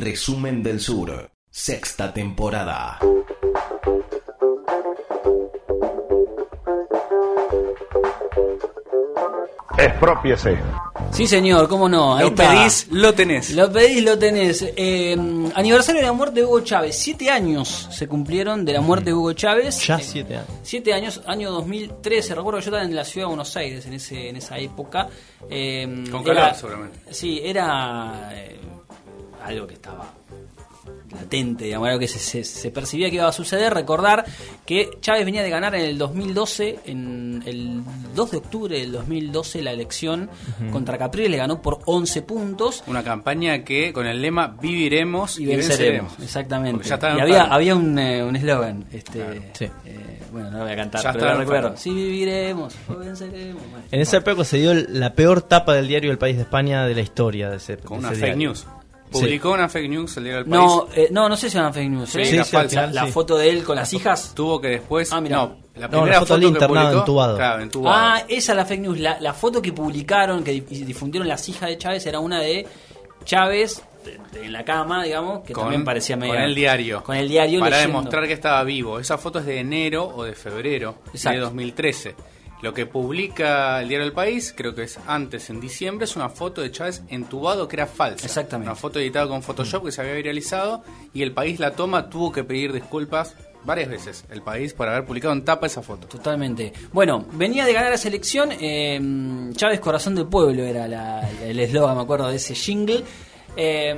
Resumen 0.00 0.62
del 0.62 0.80
Sur, 0.80 1.30
sexta 1.50 2.10
temporada. 2.14 2.98
Expropiese. 9.78 10.58
Sí, 11.12 11.26
señor, 11.26 11.68
cómo 11.68 11.88
no. 11.88 12.16
Ahí 12.16 12.22
Lo 12.24 12.28
está. 12.28 12.50
pedís, 12.50 12.86
lo 12.90 13.14
tenés. 13.14 13.50
Lo 13.52 13.72
pedís, 13.72 14.02
lo 14.04 14.18
tenés. 14.18 14.62
Eh, 14.76 15.16
aniversario 15.54 16.00
de 16.00 16.06
la 16.06 16.12
muerte 16.12 16.40
de 16.40 16.46
Hugo 16.46 16.60
Chávez. 16.60 16.96
Siete 16.96 17.30
años 17.30 17.88
se 17.90 18.06
cumplieron 18.08 18.64
de 18.64 18.74
la 18.74 18.80
muerte 18.80 19.06
de 19.10 19.14
Hugo 19.14 19.32
Chávez. 19.32 19.86
Ya 19.86 19.96
Eh, 19.96 20.02
siete 20.02 20.34
años. 20.36 20.48
Siete 20.62 20.92
años, 20.92 21.22
año 21.26 21.50
2013. 21.52 22.34
Recuerdo 22.34 22.58
que 22.58 22.64
yo 22.64 22.70
estaba 22.70 22.84
en 22.84 22.94
la 22.94 23.04
ciudad 23.04 23.26
de 23.26 23.28
Buenos 23.28 23.56
Aires 23.56 23.86
en, 23.86 23.92
ese, 23.94 24.28
en 24.28 24.36
esa 24.36 24.58
época. 24.58 25.08
Eh, 25.48 26.04
Con 26.10 26.22
era- 26.22 26.34
calor, 26.34 26.54
seguramente. 26.54 26.98
Sí, 27.10 27.40
era 27.42 28.30
eh, 28.34 28.60
algo 29.42 29.66
que 29.66 29.74
estaba 29.74 30.12
latente, 31.12 31.64
digamos, 31.64 31.88
algo 31.88 31.98
que 32.00 32.08
se, 32.08 32.18
se- 32.18 32.44
se 32.44 32.70
percibía 32.70 33.10
que 33.10 33.16
iba 33.16 33.26
a 33.28 33.32
suceder. 33.32 33.74
Recordar 33.74 34.24
que 34.64 34.90
Chávez 35.00 35.24
venía 35.24 35.42
de 35.42 35.50
ganar 35.50 35.74
en 35.74 35.82
el 35.82 35.98
2012, 35.98 36.78
en 36.86 37.42
el 37.46 37.82
2 38.14 38.30
de 38.30 38.36
octubre 38.36 38.78
del 38.78 38.92
2012, 38.92 39.62
la 39.62 39.72
elección 39.72 40.30
contra 40.72 40.96
Capriles, 40.98 41.30
le 41.30 41.36
ganó 41.36 41.60
por 41.60 41.80
11 41.84 42.22
puntos. 42.22 42.82
Una 42.86 43.02
campaña 43.02 43.64
que 43.64 43.92
con 43.92 44.06
el 44.06 44.22
lema 44.22 44.56
viviremos 44.60 45.38
Y 45.38 45.44
y, 45.44 45.46
venceremos, 45.46 46.16
venceremos. 46.16 46.18
exactamente. 46.22 46.88
Ya 46.88 46.98
y 47.16 47.20
había, 47.20 47.42
había 47.44 47.74
un 47.74 47.98
eh, 47.98 48.22
un 48.22 48.36
eslogan. 48.36 48.84
este, 48.92 49.50
Sí. 49.52 49.64
eh, 49.84 50.20
bueno, 50.32 50.50
no 50.50 50.58
lo 50.58 50.64
voy 50.64 50.72
a 50.72 50.76
cantar, 50.76 51.02
Ya 51.02 51.12
pero 51.12 51.32
lo 51.32 51.38
recuerdo. 51.40 51.76
Sí, 51.76 51.90
viviremos, 51.92 52.74
o 52.88 52.94
venceremos. 52.96 53.62
Bueno. 53.70 53.84
En 53.90 54.00
esa 54.00 54.18
época 54.18 54.44
se 54.44 54.58
dio 54.58 54.72
la 54.74 55.12
peor 55.14 55.42
tapa 55.42 55.74
del 55.74 55.88
diario 55.88 56.10
El 56.12 56.18
País 56.18 56.36
de 56.36 56.42
España 56.42 56.86
de 56.86 56.94
la 56.94 57.00
historia 57.00 57.50
de 57.50 57.56
ese 57.56 57.76
Con 57.78 57.98
de 58.00 58.06
una 58.06 58.12
ese 58.12 58.20
fake 58.20 58.36
diario. 58.36 58.48
news. 58.50 58.66
Publicó 59.10 59.52
una 59.52 59.68
fake 59.68 59.88
news 59.90 60.16
el 60.18 60.24
diario 60.24 60.42
del 60.44 60.50
No, 60.50 60.86
país. 60.86 60.98
eh, 60.98 61.08
no, 61.10 61.28
no 61.28 61.36
sé 61.36 61.50
si 61.50 61.56
eran 61.58 61.72
fake 61.74 61.90
news. 61.90 62.10
Sí, 62.10 62.18
¿eh? 62.18 62.22
era 62.22 62.30
sí, 62.30 62.38
al 62.38 62.44
falsa. 62.62 62.68
final 62.82 62.94
La 62.94 63.04
sí. 63.06 63.12
foto 63.12 63.36
de 63.36 63.50
él 63.50 63.64
con 63.64 63.76
las 63.76 63.92
hijas. 63.92 64.32
Tuvo 64.34 64.60
que 64.60 64.68
después. 64.68 65.12
Ah, 65.12 65.20
mira. 65.20 65.36
no, 65.36 65.56
la 65.74 65.86
No, 65.86 65.90
primera 65.90 66.12
la 66.14 66.20
foto 66.20 66.34
del 66.34 66.42
que 66.42 66.48
internado 66.48 66.84
publicó, 66.86 66.98
entubado. 67.00 67.36
Claro, 67.36 67.62
entubado. 67.62 67.96
Ah, 67.98 68.22
esa 68.28 68.52
es 68.52 68.56
la 68.56 68.64
fake 68.66 68.80
news. 68.80 68.98
La, 69.00 69.20
la 69.20 69.34
foto 69.34 69.60
que 69.60 69.72
publicaron, 69.72 70.44
que 70.44 70.52
di- 70.52 70.60
difundieron 70.84 71.26
las 71.28 71.48
hijas 71.48 71.68
de 71.68 71.78
Chávez, 71.78 72.06
era 72.06 72.20
una 72.20 72.40
de 72.40 72.66
Chávez 73.24 73.82
en 74.42 74.52
la 74.52 74.64
cama, 74.64 75.04
digamos, 75.04 75.40
que 75.40 75.52
con, 75.52 75.64
también 75.64 75.84
parecía 75.84 76.16
medio. 76.16 76.32
con 76.34 76.42
el 76.42 76.54
diario. 76.54 77.02
Con 77.04 77.16
el 77.16 77.28
diario 77.28 77.60
Para 77.60 77.76
leyendo. 77.76 77.98
demostrar 77.98 78.26
que 78.26 78.32
estaba 78.32 78.62
vivo. 78.64 78.98
Esa 78.98 79.18
foto 79.18 79.40
es 79.40 79.46
de 79.46 79.58
enero 79.60 80.04
o 80.14 80.24
de 80.24 80.32
febrero 80.34 80.96
Exacto. 81.12 81.38
de 81.38 81.44
2013. 81.44 82.14
Lo 82.62 82.74
que 82.74 82.84
publica 82.86 83.80
el 83.80 83.88
diario 83.88 84.06
El 84.06 84.12
País, 84.12 84.52
creo 84.56 84.74
que 84.74 84.82
es 84.82 84.98
antes, 85.06 85.48
en 85.50 85.60
diciembre, 85.60 86.04
es 86.04 86.14
una 86.16 86.28
foto 86.28 86.60
de 86.60 86.70
Chávez 86.70 87.02
entubado 87.08 87.66
que 87.68 87.76
era 87.76 87.86
falsa. 87.86 88.26
Exactamente. 88.26 88.68
Una 88.70 88.76
foto 88.76 88.98
editada 88.98 89.26
con 89.28 89.42
Photoshop 89.42 89.86
que 89.86 89.92
se 89.92 90.02
había 90.02 90.12
viralizado 90.14 90.82
y 91.14 91.22
el 91.22 91.32
país 91.32 91.58
la 91.58 91.70
toma, 91.72 92.10
tuvo 92.10 92.30
que 92.32 92.44
pedir 92.44 92.72
disculpas 92.72 93.34
varias 93.64 93.88
veces. 93.88 94.24
El 94.30 94.42
país 94.42 94.74
por 94.74 94.88
haber 94.88 95.04
publicado 95.06 95.32
en 95.32 95.44
tapa 95.44 95.66
esa 95.66 95.82
foto. 95.82 96.06
Totalmente. 96.06 96.72
Bueno, 96.92 97.24
venía 97.32 97.64
de 97.64 97.72
ganar 97.72 97.90
la 97.90 97.98
selección. 97.98 98.50
eh, 98.52 99.50
Chávez 99.54 99.80
Corazón 99.80 100.14
del 100.14 100.26
Pueblo 100.26 100.62
era 100.62 100.86
la- 100.86 101.28
el 101.42 101.58
eslogan, 101.60 101.96
me 101.96 102.02
acuerdo 102.02 102.28
de 102.28 102.36
ese 102.36 102.54
jingle. 102.54 103.02
Eh, 103.56 103.94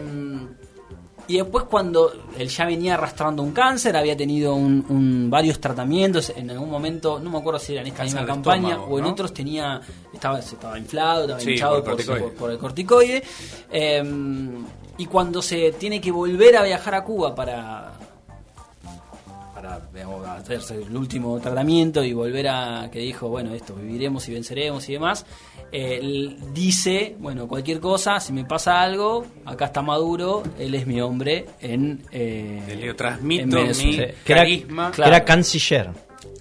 y 1.29 1.37
después 1.39 1.65
cuando 1.65 2.13
él 2.39 2.49
ya 2.49 2.67
venía 2.67 2.95
arrastrando 2.95 3.43
un 3.43 3.53
cáncer, 3.53 3.97
había 3.97 4.17
tenido 4.17 4.55
un, 4.55 4.85
un- 4.89 5.31
varios 5.31 5.61
tratamientos, 5.61 6.33
en 6.37 6.51
algún 6.51 6.71
momento, 6.71 7.19
no 7.21 7.31
me 7.31 7.39
acuerdo 7.39 7.59
si 7.61 7.73
era 7.73 7.83
en 7.83 7.89
esta 7.89 7.99
Cáncer 7.99 8.21
misma 8.21 8.35
campaña 8.35 8.69
estómago, 8.71 8.95
o 8.95 8.99
en 8.99 9.05
¿no? 9.05 9.11
otros 9.13 9.33
tenía, 9.33 9.81
estaba, 10.13 10.39
estaba 10.41 10.79
inflado, 10.79 11.23
estaba 11.23 11.41
Sí, 11.41 11.51
hinchado 11.53 11.75
por 11.77 11.85
por, 11.85 11.91
el 11.93 11.97
corticoide. 12.07 12.23
por- 12.23 12.33
por 12.35 12.51
el 12.51 12.59
corticoide. 12.59 13.23
Eh, 13.71 14.51
y 14.99 15.07
cuando 15.07 15.41
se 15.41 15.73
tiene 15.73 16.01
que 16.01 16.11
volver 16.11 16.57
a 16.57 16.63
viajar 16.63 16.95
a 16.95 17.03
Cuba 17.03 17.35
para, 17.35 17.92
hacerse 20.37 20.83
el 20.83 20.97
último 20.97 21.39
tratamiento 21.41 22.03
y 22.03 22.13
volver 22.13 22.49
a 22.49 22.89
que 22.91 22.99
dijo, 23.01 23.29
bueno, 23.29 23.55
esto, 23.55 23.75
viviremos 23.75 24.29
y 24.29 24.35
venceremos 24.35 24.89
y 24.89 24.93
demás, 24.95 25.27
eh, 25.71 25.99
él 26.01 26.37
dice, 26.53 27.17
bueno, 27.19 27.47
cualquier 27.49 27.81
cosa, 27.81 28.21
si 28.21 28.33
me 28.33 28.45
pasa 28.45 28.81
algo, 28.81 29.25
acá 29.45 29.67
está 29.67 29.83
Maduro, 29.83 30.43
él 30.59 30.75
es 30.75 30.87
mi 30.87 31.01
hombre 31.01 31.47
en... 31.61 32.03
eh, 32.13 32.63
Le 32.79 32.89
en 32.91 32.97
transmito 32.97 33.57
Venezuela. 33.57 33.91
mi 33.91 34.03
era, 34.03 34.15
carisma. 34.25 34.91
Claro. 34.91 35.15
era 35.15 35.25
canciller. 35.25 35.91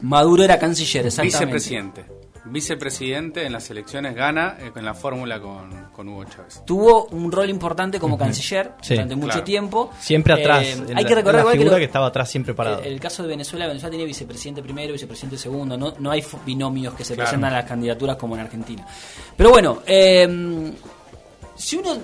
Maduro 0.02 0.44
era 0.44 0.58
canciller, 0.58 1.06
exactamente. 1.06 1.38
Vicepresidente. 1.56 2.21
Vicepresidente 2.44 3.46
en 3.46 3.53
las 3.53 3.69
elecciones 3.69 4.16
gana 4.16 4.57
eh, 4.59 4.72
en 4.75 4.84
la 4.84 4.94
fórmula 4.96 5.40
con, 5.40 5.90
con 5.94 6.09
Hugo 6.09 6.25
Chávez. 6.25 6.63
Tuvo 6.66 7.06
un 7.06 7.31
rol 7.31 7.50
importante 7.50 8.00
como 8.00 8.18
canciller 8.18 8.72
Sí, 8.81 8.96
durante 8.96 9.16
mucho 9.16 9.28
claro. 9.29 9.44
tiempo. 9.44 9.91
Siempre 10.00 10.34
atrás. 10.34 10.63
Eh, 10.66 10.84
hay 10.96 11.03
la- 11.03 11.09
que 11.09 11.16
recordar 11.16 11.35
la 11.35 11.41
igual 11.41 11.53
que 11.53 11.59
figura 11.59 11.75
lo- 11.78 11.79
que, 11.79 11.85
estaba 11.85 12.07
atrás 12.07 12.29
siempre 12.29 12.53
parado. 12.53 12.79
El, 12.81 12.94
el 12.94 13.00
caso 13.00 13.22
de 13.24 13.29
Venezuela, 13.29 13.68
Venezuela 13.68 13.91
tiene 13.91 14.06
vicepresidente 14.06 14.63
primero, 14.63 14.91
vicepresidente 14.94 15.38
segundo, 15.38 15.78
no, 15.78 15.94
no 16.00 16.09
hay 16.12 16.24
binomios 16.46 16.94
que 16.96 17.03
se 17.03 17.13
Claro. 17.13 17.29
presentan 17.29 17.53
a 17.53 17.57
las 17.57 17.66
candidaturas 17.66 18.18
como 18.18 18.35
en 18.35 18.41
Argentina. 18.41 18.88
Pero 19.38 19.50
bueno, 19.52 19.84
eh, 19.85 20.72
si 21.56 21.78
uno, 21.78 21.97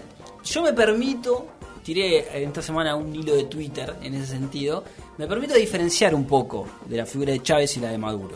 yo 0.44 0.62
me 0.62 0.72
permito, 0.74 1.48
tiré 1.84 2.44
esta 2.44 2.62
semana 2.62 2.96
un 2.96 3.16
hilo 3.16 3.36
de 3.36 3.46
Twitter 3.46 3.96
en 4.04 4.14
ese 4.14 4.28
sentido, 4.28 4.84
me 5.18 5.26
permito 5.26 5.56
diferenciar 5.56 6.14
un 6.14 6.26
poco 6.26 6.68
de 6.86 6.98
la 6.98 7.06
figura 7.08 7.32
de 7.32 7.42
Chávez 7.42 7.76
y 7.78 7.80
la 7.80 7.90
de 7.90 7.98
Maduro. 7.98 8.36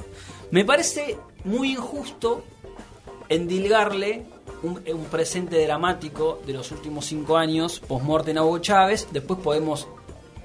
Me 0.51 0.66
parece 0.66 1.16
muy 1.44 1.72
injusto 1.72 2.44
endilgarle 3.29 4.25
un, 4.63 5.06
presente 5.09 5.63
dramático 5.63 6.41
de 6.46 6.53
los 6.53 6.72
últimos 6.72 7.06
cinco 7.06 7.38
años 7.38 7.79
post-mortem 7.79 8.38
a 8.38 8.44
Hugo 8.44 8.59
Chávez. 8.59 9.07
Después 9.12 9.40
podemos 9.40 9.88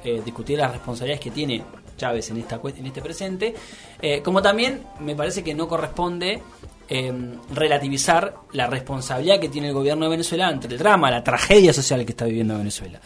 eh, 0.04 0.22
discutir 0.24 0.58
las 0.58 0.72
responsabilidades 0.72 1.20
que 1.20 1.30
tiene 1.30 1.64
Chávez 1.96 2.30
en, 2.30 2.38
esta, 2.38 2.60
en 2.62 2.86
este 2.86 3.02
presente. 3.02 3.54
Eh, 4.00 4.22
como 4.22 4.42
también 4.42 4.82
me 5.00 5.14
parece 5.14 5.42
que 5.42 5.54
no 5.54 5.66
corresponde 5.66 6.42
eh, 6.88 7.12
relativizar 7.52 8.34
la 8.52 8.66
responsabilidad 8.66 9.40
que 9.40 9.48
tiene 9.48 9.68
el 9.68 9.74
gobierno 9.74 10.04
de 10.04 10.10
Venezuela 10.10 10.46
ante 10.46 10.68
el 10.68 10.78
drama, 10.78 11.10
la 11.10 11.24
tragedia 11.24 11.72
social 11.72 12.04
que 12.04 12.12
está 12.12 12.26
viviendo 12.26 12.56
Venezuela. 12.56 13.00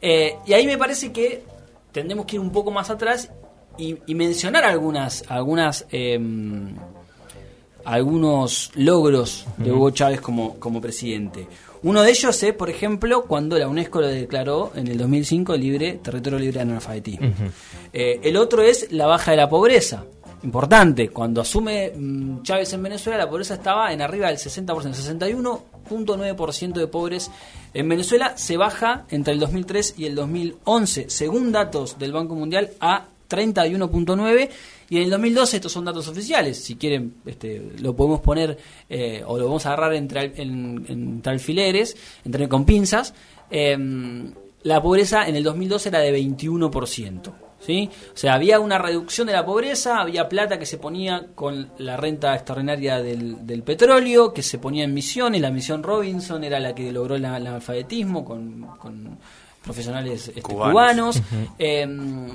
Eh, 0.00 0.36
y 0.46 0.52
ahí 0.52 0.66
me 0.66 0.78
parece 0.78 1.12
que 1.12 1.42
tendremos 1.92 2.26
que 2.26 2.36
ir 2.36 2.40
un 2.40 2.50
poco 2.50 2.70
más 2.70 2.88
atrás 2.90 3.30
y, 3.76 3.98
y 4.06 4.14
mencionar 4.14 4.64
algunas, 4.64 5.24
algunas 5.28 5.86
em, 5.90 6.74
algunos 7.84 8.70
logros 8.74 9.46
de 9.56 9.72
Hugo 9.72 9.90
Chávez 9.90 10.20
como, 10.20 10.58
como 10.58 10.80
presidente. 10.80 11.46
Uno 11.82 12.02
de 12.02 12.10
ellos 12.10 12.42
es, 12.42 12.54
por 12.54 12.70
ejemplo, 12.70 13.24
cuando 13.24 13.58
la 13.58 13.68
UNESCO 13.68 14.00
lo 14.00 14.08
declaró 14.08 14.72
en 14.74 14.88
el 14.88 14.98
2005 14.98 15.56
libre, 15.56 16.00
territorio 16.02 16.38
libre 16.38 16.56
de 16.56 16.62
analfabetismo. 16.62 17.28
Eh, 17.92 18.20
el 18.22 18.36
otro 18.36 18.62
es 18.62 18.90
la 18.92 19.06
baja 19.06 19.30
de 19.30 19.36
la 19.36 19.48
pobreza. 19.48 20.04
Importante, 20.42 21.08
cuando 21.08 21.40
asume 21.40 21.92
mm, 21.96 22.42
Chávez 22.42 22.72
en 22.72 22.82
Venezuela, 22.82 23.18
la 23.18 23.28
pobreza 23.28 23.54
estaba 23.54 23.92
en 23.92 24.02
arriba 24.02 24.28
del 24.28 24.36
60%, 24.36 24.66
61.9% 24.66 26.72
de 26.74 26.86
pobres 26.86 27.30
en 27.74 27.88
Venezuela 27.88 28.32
se 28.36 28.56
baja 28.56 29.04
entre 29.10 29.34
el 29.34 29.40
2003 29.40 29.94
y 29.98 30.06
el 30.06 30.14
2011, 30.14 31.10
según 31.10 31.52
datos 31.52 31.98
del 31.98 32.12
Banco 32.12 32.34
Mundial, 32.34 32.70
a 32.80 33.08
31.9 33.28 34.48
y 34.90 34.96
en 34.96 35.02
el 35.04 35.10
2012 35.10 35.56
estos 35.56 35.72
son 35.72 35.84
datos 35.84 36.08
oficiales 36.08 36.58
si 36.64 36.76
quieren 36.76 37.14
este, 37.26 37.72
lo 37.80 37.94
podemos 37.94 38.20
poner 38.20 38.56
eh, 38.88 39.22
o 39.26 39.38
lo 39.38 39.44
vamos 39.46 39.66
a 39.66 39.72
agarrar 39.74 39.94
entre, 39.94 40.32
en- 40.40 40.84
entre 40.88 41.32
alfileres 41.32 41.96
entre 42.24 42.48
con 42.48 42.64
pinzas 42.64 43.14
em, 43.50 44.32
la 44.62 44.82
pobreza 44.82 45.28
en 45.28 45.36
el 45.36 45.44
2012 45.44 45.88
era 45.88 46.00
de 46.00 46.12
21%. 46.20 47.32
¿sí? 47.60 47.88
O 48.12 48.16
sea, 48.16 48.34
había 48.34 48.58
una 48.60 48.76
reducción 48.78 49.26
de 49.28 49.32
la 49.32 49.46
pobreza, 49.46 50.00
había 50.00 50.28
plata 50.28 50.58
que 50.58 50.66
se 50.66 50.78
ponía 50.78 51.28
con 51.36 51.70
la 51.78 51.96
renta 51.96 52.34
extraordinaria 52.34 53.00
del, 53.00 53.62
petróleo, 53.62 54.32
que 54.34 54.42
se 54.42 54.58
ponía 54.58 54.84
en 54.84 54.92
misiones, 54.94 55.40
la 55.40 55.52
misión 55.52 55.82
Robinson 55.84 56.42
era 56.42 56.58
la 56.58 56.74
que 56.74 56.90
logró 56.90 57.14
el 57.14 57.24
analfabetismo 57.24 58.24
con 58.24 59.18
profesionales 59.68 60.28
este, 60.28 60.42
Cubanos. 60.42 60.72
cubanos, 61.20 61.22
Eh, 61.58 61.86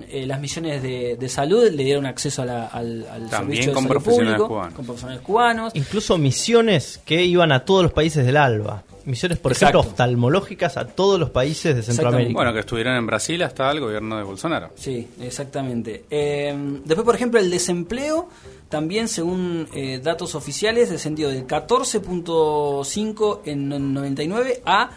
eh, 0.10 0.26
las 0.28 0.40
misiones 0.40 0.82
de, 0.84 1.18
de 1.20 1.30
salud 1.30 1.70
le 1.72 1.84
dieron 1.84 2.06
acceso 2.06 2.44
a 2.44 2.46
la- 2.46 2.68
al, 2.68 3.06
al 3.10 3.30
También 3.30 3.64
servicio 3.64 3.72
de 3.72 3.74
con 3.74 3.84
salud 3.84 3.94
profesionales 3.96 4.34
público, 4.38 4.48
cubanos. 4.48 4.74
con 4.76 4.86
profesionales 4.86 5.22
cubanos. 5.24 5.72
Incluso 5.76 6.18
misiones 6.18 7.00
que 7.06 7.24
iban 7.24 7.52
a 7.52 7.66
todos 7.66 7.84
los 7.84 7.92
países 7.94 8.26
del 8.26 8.38
ALBA. 8.38 8.84
Misiones, 9.06 9.38
por 9.38 9.52
Exacto. 9.52 9.80
ejemplo, 9.80 9.92
oftalmológicas 9.92 10.78
a 10.78 10.88
todos 10.88 11.20
los 11.20 11.30
países 11.30 11.76
de 11.76 11.84
Centroamérica. 11.84 12.34
Bueno, 12.36 12.54
que 12.54 12.60
estuvieron 12.62 12.96
en 12.96 13.06
Brasil 13.06 13.42
hasta 13.44 13.70
el 13.72 13.82
gobierno 13.82 14.16
de 14.18 14.24
Bolsonaro. 14.24 14.70
Sí, 14.76 15.10
exactamente. 15.20 16.06
Eh, 16.10 16.56
después, 16.86 17.04
por 17.04 17.14
ejemplo, 17.16 17.38
el 17.42 17.50
desempleo, 17.52 18.30
también 18.70 19.10
según 19.10 19.68
eh, 19.74 20.00
datos 20.02 20.36
oficiales, 20.36 20.90
descendió 20.90 21.28
del 21.28 21.46
14.5 21.46 23.42
en 23.46 23.72
el 23.74 23.94
99 23.94 24.62
a 24.66 24.92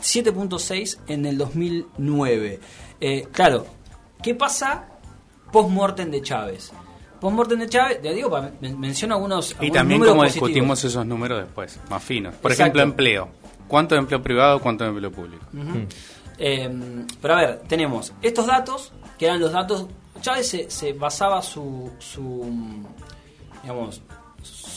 7.6 0.00 0.98
en 1.08 1.26
el 1.26 1.38
2009. 1.38 2.60
Eh, 3.00 3.26
claro, 3.32 3.66
¿qué 4.22 4.34
pasa 4.34 4.88
post-mortem 5.52 6.10
de 6.10 6.22
Chávez? 6.22 6.72
Post-mortem 7.20 7.58
de 7.58 7.68
Chávez, 7.68 8.02
te 8.02 8.12
digo, 8.14 8.30
men- 8.60 8.78
menciono 8.80 9.14
algunos, 9.14 9.50
Y 9.50 9.54
algunos 9.54 9.72
también 9.72 9.98
números 10.00 10.12
cómo 10.14 10.22
positivos. 10.24 10.48
discutimos 10.48 10.84
esos 10.84 11.06
números 11.06 11.40
después, 11.44 11.78
más 11.90 12.02
finos. 12.04 12.34
Por 12.36 12.50
Exacto. 12.52 12.78
ejemplo, 12.78 12.82
empleo. 12.82 13.28
¿Cuánto 13.68 13.94
de 13.94 14.00
empleo 14.00 14.22
privado, 14.22 14.60
cuánto 14.60 14.84
de 14.84 14.90
empleo 14.90 15.10
público? 15.10 15.44
Eh, 16.38 16.70
pero 17.20 17.34
a 17.34 17.36
ver, 17.38 17.58
tenemos 17.66 18.12
estos 18.22 18.46
datos, 18.46 18.92
que 19.18 19.24
eran 19.26 19.40
los 19.40 19.50
datos. 19.52 19.86
Chávez 20.20 20.48
se, 20.48 20.70
se 20.70 20.92
basaba 20.92 21.42
su, 21.42 21.90
su 21.98 22.44
digamos, 23.62 24.02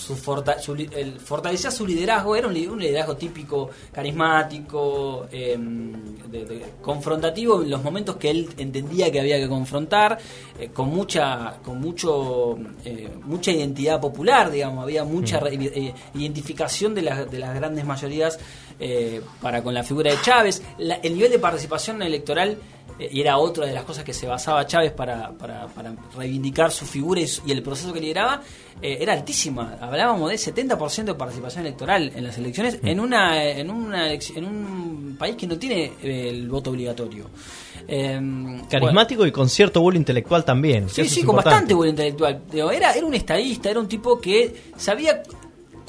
su, 0.10 0.16
forta- 0.16 0.60
su 0.60 0.74
el- 0.74 1.20
fortalecía 1.20 1.70
su 1.70 1.86
liderazgo, 1.86 2.36
era 2.36 2.48
un, 2.48 2.54
li- 2.56 2.66
un 2.66 2.80
liderazgo 2.80 3.16
típico, 3.16 3.70
carismático, 3.92 5.28
eh, 5.32 5.56
de- 6.32 6.46
de- 6.46 6.66
confrontativo 6.82 7.62
en 7.62 7.70
los 7.70 7.84
momentos 7.84 8.16
que 8.16 8.32
él 8.32 8.50
entendía 8.58 9.12
que 9.12 9.20
había 9.20 9.38
que 9.38 9.48
confrontar, 9.48 10.18
eh, 10.60 10.70
con 10.74 10.90
mucha, 10.90 11.58
con 11.64 11.80
mucho, 11.80 12.58
eh, 12.86 13.08
mucha 13.24 13.52
identidad 13.52 14.02
popular, 14.02 14.50
digamos, 14.50 14.84
había 14.84 15.04
mucha 15.04 15.40
re- 15.40 15.54
eh, 15.54 15.94
identificación 16.16 16.96
de, 16.96 17.04
las- 17.04 17.30
de 17.30 17.38
las 17.38 17.54
grandes 17.54 17.86
mayorías 17.86 18.40
para 19.42 19.62
con 19.62 19.74
la 19.74 19.84
figura 19.84 20.10
de 20.12 20.22
Chávez, 20.22 20.64
La- 20.78 20.96
el 21.04 21.14
nivel 21.14 21.32
de 21.32 21.40
participación 21.40 22.02
electoral 22.02 22.58
y 23.12 23.22
era 23.22 23.38
otra 23.38 23.66
de 23.66 23.74
las 23.74 23.84
cosas 23.84 24.04
que 24.04 24.14
se 24.14 24.28
basaba 24.28 24.66
Chávez 24.68 24.92
para, 24.92 25.32
para, 25.32 25.68
para 25.68 25.94
reivindicar 26.18 26.72
su 26.72 26.86
figura 26.86 27.22
y, 27.22 27.28
su- 27.28 27.42
y 27.46 27.52
el 27.52 27.62
proceso 27.64 27.94
que 27.94 28.00
lideraba, 28.02 28.42
eh, 28.82 28.98
era 29.00 29.14
altísima. 29.14 29.78
Hablábamos 29.80 30.30
de 30.30 30.36
70% 30.38 31.04
de 31.06 31.14
participación 31.16 31.66
electoral 31.66 32.12
en 32.16 32.24
las 32.24 32.38
elecciones 32.38 32.80
en 32.84 33.00
una 33.00 33.44
en 33.44 33.70
una 33.70 34.12
en 34.14 34.46
un 34.46 35.16
país 35.20 35.36
que 35.36 35.48
no 35.48 35.58
tiene 35.58 35.92
eh, 36.04 36.30
el 36.30 36.50
voto 36.50 36.70
obligatorio. 36.72 37.26
Eh, 37.88 38.20
bueno, 38.22 38.68
Carismático 38.70 39.26
y 39.26 39.32
con 39.32 39.50
cierto 39.50 39.82
vuelo 39.82 39.98
intelectual 39.98 40.46
también. 40.46 40.90
Sí, 40.90 41.06
sí, 41.08 41.22
con 41.22 41.30
importante. 41.36 41.50
bastante 41.50 41.74
vuelo 41.74 41.90
intelectual. 41.92 42.42
Era, 42.54 42.94
era 42.94 43.06
un 43.06 43.14
estadista, 43.14 43.70
era 43.70 43.80
un 43.80 43.88
tipo 43.88 44.20
que 44.20 44.56
sabía 44.78 45.24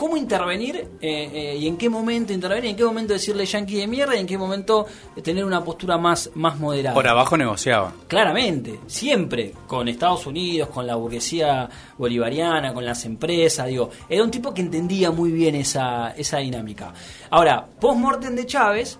cómo 0.00 0.17
intervenir 0.17 0.76
eh, 0.76 0.88
eh, 1.02 1.56
y 1.58 1.69
en 1.69 1.76
qué 1.76 1.91
momento 1.91 2.32
intervenir, 2.32 2.64
y 2.64 2.69
en 2.70 2.76
qué 2.76 2.85
momento 2.87 3.12
decirle 3.12 3.44
yankee 3.44 3.76
de 3.76 3.87
mierda 3.87 4.17
y 4.17 4.20
en 4.20 4.26
qué 4.26 4.38
momento 4.38 4.87
tener 5.23 5.44
una 5.44 5.62
postura 5.62 5.99
más, 5.99 6.31
más 6.37 6.58
moderada. 6.58 6.94
Por 6.94 7.06
abajo 7.06 7.37
negociaba. 7.37 7.93
Claramente, 8.08 8.81
siempre, 8.87 9.52
con 9.67 9.88
Estados 9.88 10.26
Unidos, 10.26 10.70
con 10.70 10.87
la 10.87 10.94
burguesía 10.94 11.69
bolivariana, 11.99 12.73
con 12.73 12.82
las 12.82 13.05
empresas, 13.05 13.67
digo, 13.67 13.91
era 14.08 14.25
un 14.25 14.31
tipo 14.31 14.55
que 14.55 14.62
entendía 14.62 15.11
muy 15.11 15.32
bien 15.32 15.55
esa, 15.55 16.12
esa 16.12 16.38
dinámica. 16.38 16.94
Ahora, 17.29 17.69
post-mortem 17.79 18.35
de 18.35 18.47
Chávez, 18.47 18.99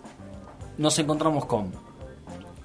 nos 0.77 0.99
encontramos 0.99 1.47
con, 1.47 1.73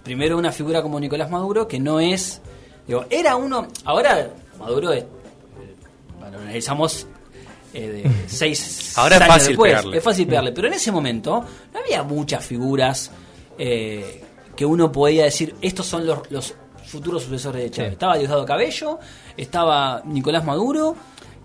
primero 0.04 0.38
una 0.38 0.52
figura 0.52 0.82
como 0.82 1.00
Nicolás 1.00 1.32
Maduro, 1.32 1.70
que 1.70 1.80
no 1.80 2.02
es, 2.02 2.42
digo, 2.86 3.06
era 3.10 3.38
uno, 3.38 3.70
ahora 3.86 4.30
Maduro 4.60 4.92
es, 4.92 5.04
eh, 5.04 5.08
bueno, 6.20 6.40
analizamos 6.40 7.08
eh, 7.76 7.88
de 8.04 8.12
seis 8.28 8.94
Ahora 8.98 9.16
es 9.18 9.22
años 9.22 9.34
fácil 9.34 9.48
después, 9.50 9.72
pegarle. 9.72 9.98
es 9.98 10.04
fácil 10.04 10.28
pegarle, 10.28 10.52
pero 10.52 10.68
en 10.68 10.74
ese 10.74 10.92
momento 10.92 11.44
no 11.74 11.80
había 11.80 12.04
muchas 12.04 12.44
figuras 12.46 13.12
eh, 13.58 14.24
que 14.56 14.66
uno 14.66 14.92
podía 14.92 15.26
decir, 15.26 15.56
estos 15.62 15.86
son 15.86 16.06
los, 16.06 16.20
los 16.32 16.54
futuros 16.86 17.24
sucesores 17.24 17.64
de 17.64 17.72
Chávez. 17.72 17.90
Sí. 17.90 17.94
Estaba 17.94 18.18
Diosdado 18.18 18.46
Cabello, 18.46 19.00
estaba 19.36 20.02
Nicolás 20.06 20.46
Maduro. 20.46 20.96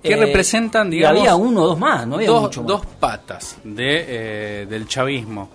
Que 0.02 0.12
eh, 0.14 0.16
representan, 0.16 0.88
digamos, 0.90 1.18
había 1.18 1.34
uno 1.34 1.62
o 1.62 1.66
dos 1.66 1.78
más, 1.78 2.06
no 2.06 2.14
había 2.14 2.28
dos, 2.28 2.42
mucho 2.42 2.60
más. 2.62 2.68
dos 2.68 2.86
patas 2.86 3.56
de, 3.64 4.04
eh, 4.62 4.66
del 4.68 4.86
chavismo. 4.88 5.50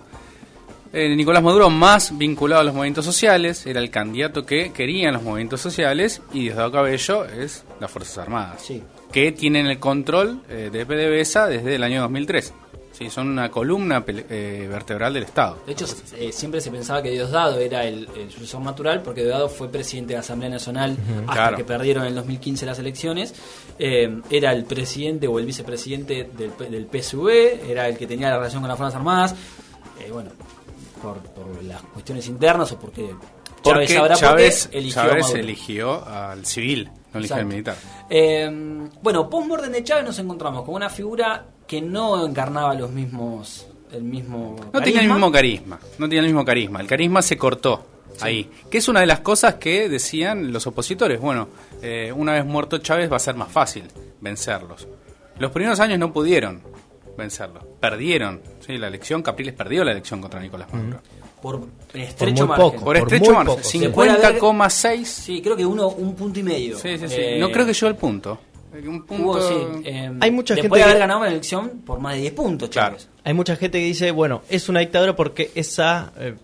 Eh, 0.92 1.14
Nicolás 1.16 1.42
Maduro 1.42 1.68
más 1.68 2.16
vinculado 2.16 2.60
a 2.60 2.64
los 2.64 2.72
movimientos 2.74 3.04
sociales, 3.04 3.66
era 3.66 3.80
el 3.80 3.90
candidato 3.90 4.46
que 4.46 4.72
querían 4.72 5.14
los 5.14 5.22
movimientos 5.22 5.60
sociales, 5.60 6.22
y 6.32 6.42
Diosdado 6.42 6.70
Cabello 6.72 7.24
es 7.24 7.64
las 7.80 7.90
Fuerzas 7.90 8.18
Armadas, 8.18 8.62
Sí. 8.62 8.82
Que 9.12 9.32
tienen 9.32 9.66
el 9.66 9.78
control 9.78 10.42
eh, 10.48 10.70
de 10.72 10.84
PDVSA 10.86 11.46
desde 11.46 11.74
el 11.76 11.82
año 11.82 12.02
2003. 12.02 12.52
Sí, 12.92 13.10
son 13.10 13.28
una 13.28 13.50
columna 13.50 14.02
pele- 14.06 14.24
eh, 14.30 14.66
vertebral 14.70 15.12
del 15.12 15.24
Estado. 15.24 15.58
De 15.66 15.72
hecho, 15.72 15.84
eh, 16.16 16.32
siempre 16.32 16.62
se 16.62 16.70
pensaba 16.70 17.02
que 17.02 17.10
Diosdado 17.10 17.58
era 17.60 17.84
el, 17.84 18.08
el 18.16 18.30
sucesor 18.30 18.62
natural 18.62 19.02
porque 19.02 19.20
Diosdado 19.22 19.50
fue 19.50 19.68
presidente 19.68 20.08
de 20.12 20.14
la 20.14 20.20
Asamblea 20.20 20.48
Nacional 20.48 20.96
hasta 21.20 21.32
Claro. 21.32 21.56
que 21.58 21.64
perdieron 21.64 22.04
en 22.04 22.08
el 22.10 22.14
2015 22.14 22.64
las 22.64 22.78
elecciones. 22.78 23.34
Eh, 23.78 24.22
era 24.30 24.52
el 24.52 24.64
presidente 24.64 25.28
o 25.28 25.38
el 25.38 25.44
vicepresidente 25.44 26.30
del, 26.38 26.52
del 26.70 26.86
PSV, 26.86 27.70
era 27.70 27.86
el 27.86 27.98
que 27.98 28.06
tenía 28.06 28.30
la 28.30 28.38
relación 28.38 28.62
con 28.62 28.68
las 28.70 28.78
Fuerzas 28.78 28.96
Armadas. 28.96 29.34
Eh, 30.00 30.10
bueno, 30.10 30.30
por, 31.02 31.18
por 31.18 31.62
las 31.64 31.82
cuestiones 31.82 32.26
internas 32.28 32.72
o 32.72 32.78
porque 32.78 33.10
Chávez 33.62 33.62
Porque 33.62 33.86
qué 34.14 34.16
Chávez, 34.16 34.68
eligió 34.72 35.00
a 35.02 35.06
Chávez 35.06 35.34
eligió 35.34 36.06
al 36.08 36.46
civil, 36.46 36.90
militar. 37.44 37.76
Eh, 38.08 38.88
bueno, 39.02 39.28
post-mortem 39.28 39.72
de 39.72 39.84
Chávez 39.84 40.04
nos 40.04 40.18
encontramos 40.18 40.64
con 40.64 40.74
una 40.74 40.90
figura 40.90 41.46
que 41.66 41.80
no 41.80 42.26
encarnaba 42.26 42.74
los 42.74 42.90
mismos 42.90 43.66
el 43.92 44.02
mismo 44.02 44.56
No 44.72 44.82
tenía 44.82 45.00
el 45.00 45.08
mismo 45.08 45.30
carisma, 45.30 45.78
no 45.98 46.06
tenía 46.06 46.20
el 46.20 46.26
mismo 46.26 46.44
carisma. 46.44 46.80
El 46.80 46.86
carisma 46.86 47.22
se 47.22 47.36
cortó 47.36 47.86
ahí, 48.20 48.50
que 48.70 48.78
es 48.78 48.88
una 48.88 49.00
de 49.00 49.06
las 49.06 49.20
cosas 49.20 49.54
que 49.54 49.88
decían 49.88 50.52
los 50.52 50.66
opositores. 50.66 51.20
Bueno, 51.20 51.48
eh, 51.82 52.12
una 52.14 52.32
vez 52.32 52.44
muerto 52.44 52.78
Chávez 52.78 53.10
va 53.10 53.16
a 53.16 53.20
ser 53.20 53.34
más 53.36 53.50
fácil 53.50 53.84
vencerlos. 54.20 54.88
Los 55.38 55.50
primeros 55.50 55.80
años 55.80 55.98
no 55.98 56.12
pudieron 56.12 56.62
vencerlos, 57.16 57.64
perdieron. 57.80 58.40
Sí, 58.60 58.78
la 58.78 58.88
elección, 58.88 59.22
Capriles 59.22 59.54
perdió 59.54 59.84
la 59.84 59.92
elección 59.92 60.20
contra 60.20 60.40
Nicolás 60.40 60.72
Maduro. 60.72 61.00
Por 61.52 61.68
estrecho 61.94 62.46
muy 62.46 62.48
margen. 62.48 62.64
poco. 62.70 62.84
Por 62.84 62.84
Por 62.84 62.96
estrecho 62.98 63.24
muy 63.26 63.34
margen, 63.34 63.56
poco. 63.56 63.68
Se 63.68 63.88
puede 63.90 64.10
haber- 64.10 64.38
50,6. 64.40 65.04
Sí, 65.04 65.40
creo 65.42 65.56
que 65.56 65.64
uno 65.66 65.88
un 65.88 66.14
punto 66.14 66.40
y 66.40 66.42
medio. 66.42 66.76
Sí, 66.78 66.98
sí, 66.98 67.08
sí. 67.08 67.14
Eh, 67.18 67.36
no 67.40 67.50
creo 67.52 67.64
que 67.66 67.72
llegó 67.72 67.86
al 67.88 67.96
punto. 67.96 68.38
Un 68.74 69.06
punto. 69.06 69.22
hubo, 69.24 69.40
sí, 69.40 69.54
eh, 69.86 70.12
Hay 70.20 70.30
mucha 70.30 70.54
después 70.54 70.62
gente 70.62 70.76
de 70.78 70.82
haber 70.82 70.94
que- 70.96 71.00
ganado 71.00 71.20
una 71.20 71.28
elección 71.30 71.68
por 71.86 71.98
más 71.98 72.14
de 72.14 72.20
10 72.22 72.32
puntos, 72.34 72.68
Claro. 72.68 72.96
Hay 73.24 73.32
mucha 73.32 73.56
gente 73.56 73.78
que 73.78 73.84
dice, 73.86 74.10
bueno, 74.10 74.42
es 74.50 74.68
una 74.68 74.80
dictadura 74.80 75.16
porque 75.16 75.50
esa, 75.54 76.12
eh, 76.18 76.34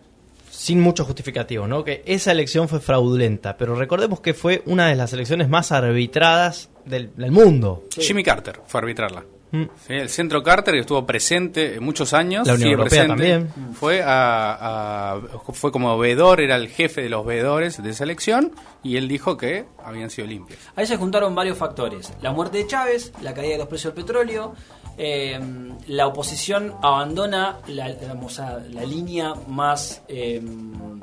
sin 0.51 0.81
mucho 0.81 1.05
justificativo, 1.05 1.67
¿no? 1.67 1.85
Que 1.85 2.03
esa 2.07 2.33
elección 2.33 2.69
fue 2.69 2.81
fraudulenta, 2.81 3.57
pero 3.59 3.75
recordemos 3.75 4.21
que 4.21 4.33
fue 4.33 4.63
una 4.67 4.89
de 4.89 4.95
las 4.97 5.13
elecciones 5.13 5.49
más 5.51 5.73
arbitradas 5.73 6.71
del, 6.87 7.11
del 7.17 7.31
mundo. 7.33 7.85
Sí. 7.91 8.01
Jimmy 8.03 8.23
Carter 8.25 8.61
fue 8.67 8.79
a 8.79 8.83
arbitrarla. 8.83 9.25
Mm. 9.53 9.63
Sí, 9.87 9.93
el 9.95 10.09
centro 10.09 10.43
Carter, 10.43 10.75
que 10.75 10.81
estuvo 10.81 11.05
presente 11.07 11.75
en 11.77 11.85
muchos 11.85 12.13
años, 12.15 12.47
La 12.47 12.55
Unión 12.55 12.59
sigue 12.71 12.73
Europea 12.73 13.05
presente, 13.07 13.33
también. 13.55 13.75
Fue, 13.75 14.03
a, 14.03 15.13
a- 15.15 15.21
fue 15.53 15.71
como 15.71 15.97
veedor, 15.99 16.41
era 16.41 16.57
el 16.57 16.69
jefe 16.69 17.03
de 17.03 17.09
los 17.11 17.25
veedores 17.25 17.83
de 17.83 17.91
esa 17.91 18.05
elección, 18.05 18.53
y 18.83 18.97
él 18.97 19.09
dijo 19.09 19.37
que 19.37 19.67
habían 19.85 20.11
sido 20.11 20.27
limpios. 20.27 20.59
Ahí 20.75 20.87
se 20.87 20.97
juntaron 20.97 21.35
varios 21.35 21.59
factores. 21.59 22.13
La 22.23 22.33
muerte 22.33 22.59
de 22.59 22.67
Chávez, 22.67 23.13
la 23.23 23.35
caída 23.35 23.53
de 23.53 23.59
los 23.59 23.69
precios 23.69 23.95
del 23.95 24.05
petróleo, 24.05 24.55
eh, 25.05 25.41
la 25.89 26.07
oposición 26.07 26.75
abandona 26.81 27.59
la, 27.67 27.89
línea 28.87 29.35
más 29.49 30.03
eh, 30.07 30.41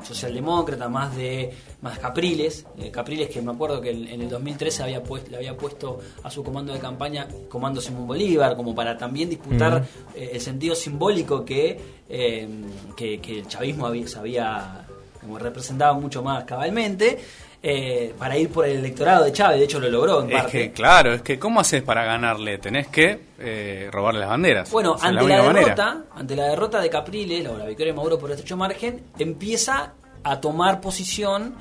socialdemócrata, 0.02 0.88
más 0.88 1.14
de 1.16 1.50
más 1.82 1.98
Capriles. 1.98 2.66
Eh, 2.78 2.90
Capriles 2.90 3.28
que 3.28 3.42
me 3.42 3.52
acuerdo 3.52 3.80
que 3.80 3.90
en, 3.90 4.08
en 4.08 4.22
el 4.22 4.28
2013 4.28 4.82
había 4.82 5.02
puesto, 5.02 5.30
le 5.30 5.36
había 5.38 5.56
puesto 5.56 5.98
a 6.22 6.30
su 6.30 6.42
comando 6.42 6.72
de 6.72 6.78
campaña 6.78 7.26
Comando 7.48 7.80
Simón 7.80 8.06
Bolívar, 8.06 8.56
como 8.56 8.74
para 8.74 8.96
también 8.96 9.28
disputar 9.28 9.84
eh, 10.14 10.30
el 10.32 10.40
sentido 10.40 10.74
simbólico 10.74 11.44
que, 11.44 11.78
eh, 12.08 12.48
que, 12.96 13.20
que 13.20 13.40
el 13.40 13.48
chavismo 13.48 13.86
había, 13.86 14.86
como 15.20 15.38
representaba 15.38 15.92
mucho 15.92 16.22
más 16.22 16.44
cabalmente, 16.44 17.18
eh, 17.62 18.14
para 18.18 18.38
ir 18.38 18.50
por 18.50 18.64
el 18.64 18.78
electorado 18.78 19.24
de 19.24 19.32
Chávez, 19.32 19.58
de 19.58 19.64
hecho 19.64 19.80
lo 19.80 19.90
logró 19.90 20.22
en 20.22 20.30
Es 20.30 20.36
parte. 20.42 20.52
que, 20.52 20.72
claro, 20.72 21.12
es 21.12 21.22
que 21.22 21.38
¿cómo 21.38 21.60
haces 21.60 21.82
para 21.82 22.04
ganarle? 22.04 22.56
Tenés 22.58 22.86
que 22.88 23.20
eh, 23.38 23.88
robarle 23.92 24.20
las 24.20 24.30
banderas. 24.30 24.70
Bueno, 24.70 24.96
ante 25.00 25.28
la, 25.28 25.42
manera. 25.42 25.52
derrota, 25.52 26.04
ante 26.14 26.36
la 26.36 26.44
derrota 26.44 26.80
de 26.80 26.88
Capriles, 26.88 27.46
o 27.48 27.58
la 27.58 27.66
victoria 27.66 27.92
de 27.92 27.96
Maduro 27.96 28.18
por 28.18 28.30
estrecho 28.30 28.56
margen, 28.56 29.02
empieza 29.18 29.92
a 30.24 30.40
tomar 30.40 30.80
posición 30.80 31.54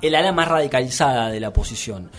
el 0.00 0.14
ala 0.14 0.32
más 0.32 0.48
radicalizada 0.48 1.30
de 1.30 1.38
la 1.40 1.48
oposición. 1.50 2.10